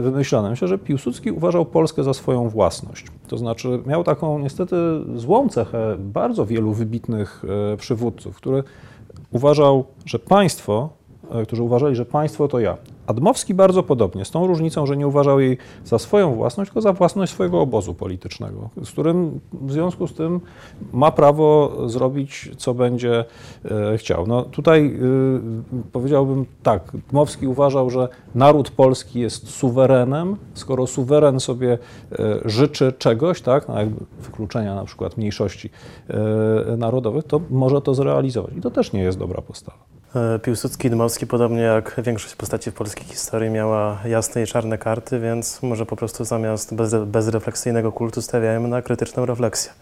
[0.00, 0.50] wymyślone.
[0.50, 3.06] Myślę, że Piłsudski uważał Polskę za swoją własność.
[3.28, 4.76] To znaczy miał taką niestety
[5.16, 8.62] złą cechę bardzo wielu wybitnych e, przywódców, który
[9.30, 10.88] uważał, że państwo,
[11.30, 12.76] e, którzy uważali, że państwo to ja.
[13.06, 16.92] Admowski bardzo podobnie, z tą różnicą, że nie uważał jej za swoją własność, tylko za
[16.92, 20.40] własność swojego obozu politycznego, z którym w związku z tym
[20.92, 23.24] ma prawo zrobić, co będzie
[23.64, 24.26] e, chciał.
[24.26, 24.96] No tutaj
[25.76, 31.78] y, powiedziałbym tak, Dmowski uważał, że naród polski jest suwerenem, skoro suweren sobie
[32.12, 35.70] e, życzy czegoś, tak, no jakby wykluczenia na przykład mniejszości
[36.08, 38.54] e, narodowych, to może to zrealizować.
[38.56, 39.93] I to też nie jest dobra postawa.
[40.16, 45.20] E, Piłsudski Dmowski, podobnie jak większość postaci w polskiej historii, miała jasne i czarne karty,
[45.20, 49.72] więc może po prostu zamiast bez, bezrefleksyjnego kultu stawiajmy na krytyczną refleksję.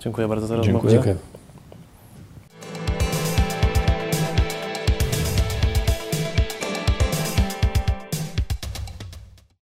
[0.00, 0.90] Dziękuję bardzo za rozmowę.
[0.90, 1.16] Dziękuję.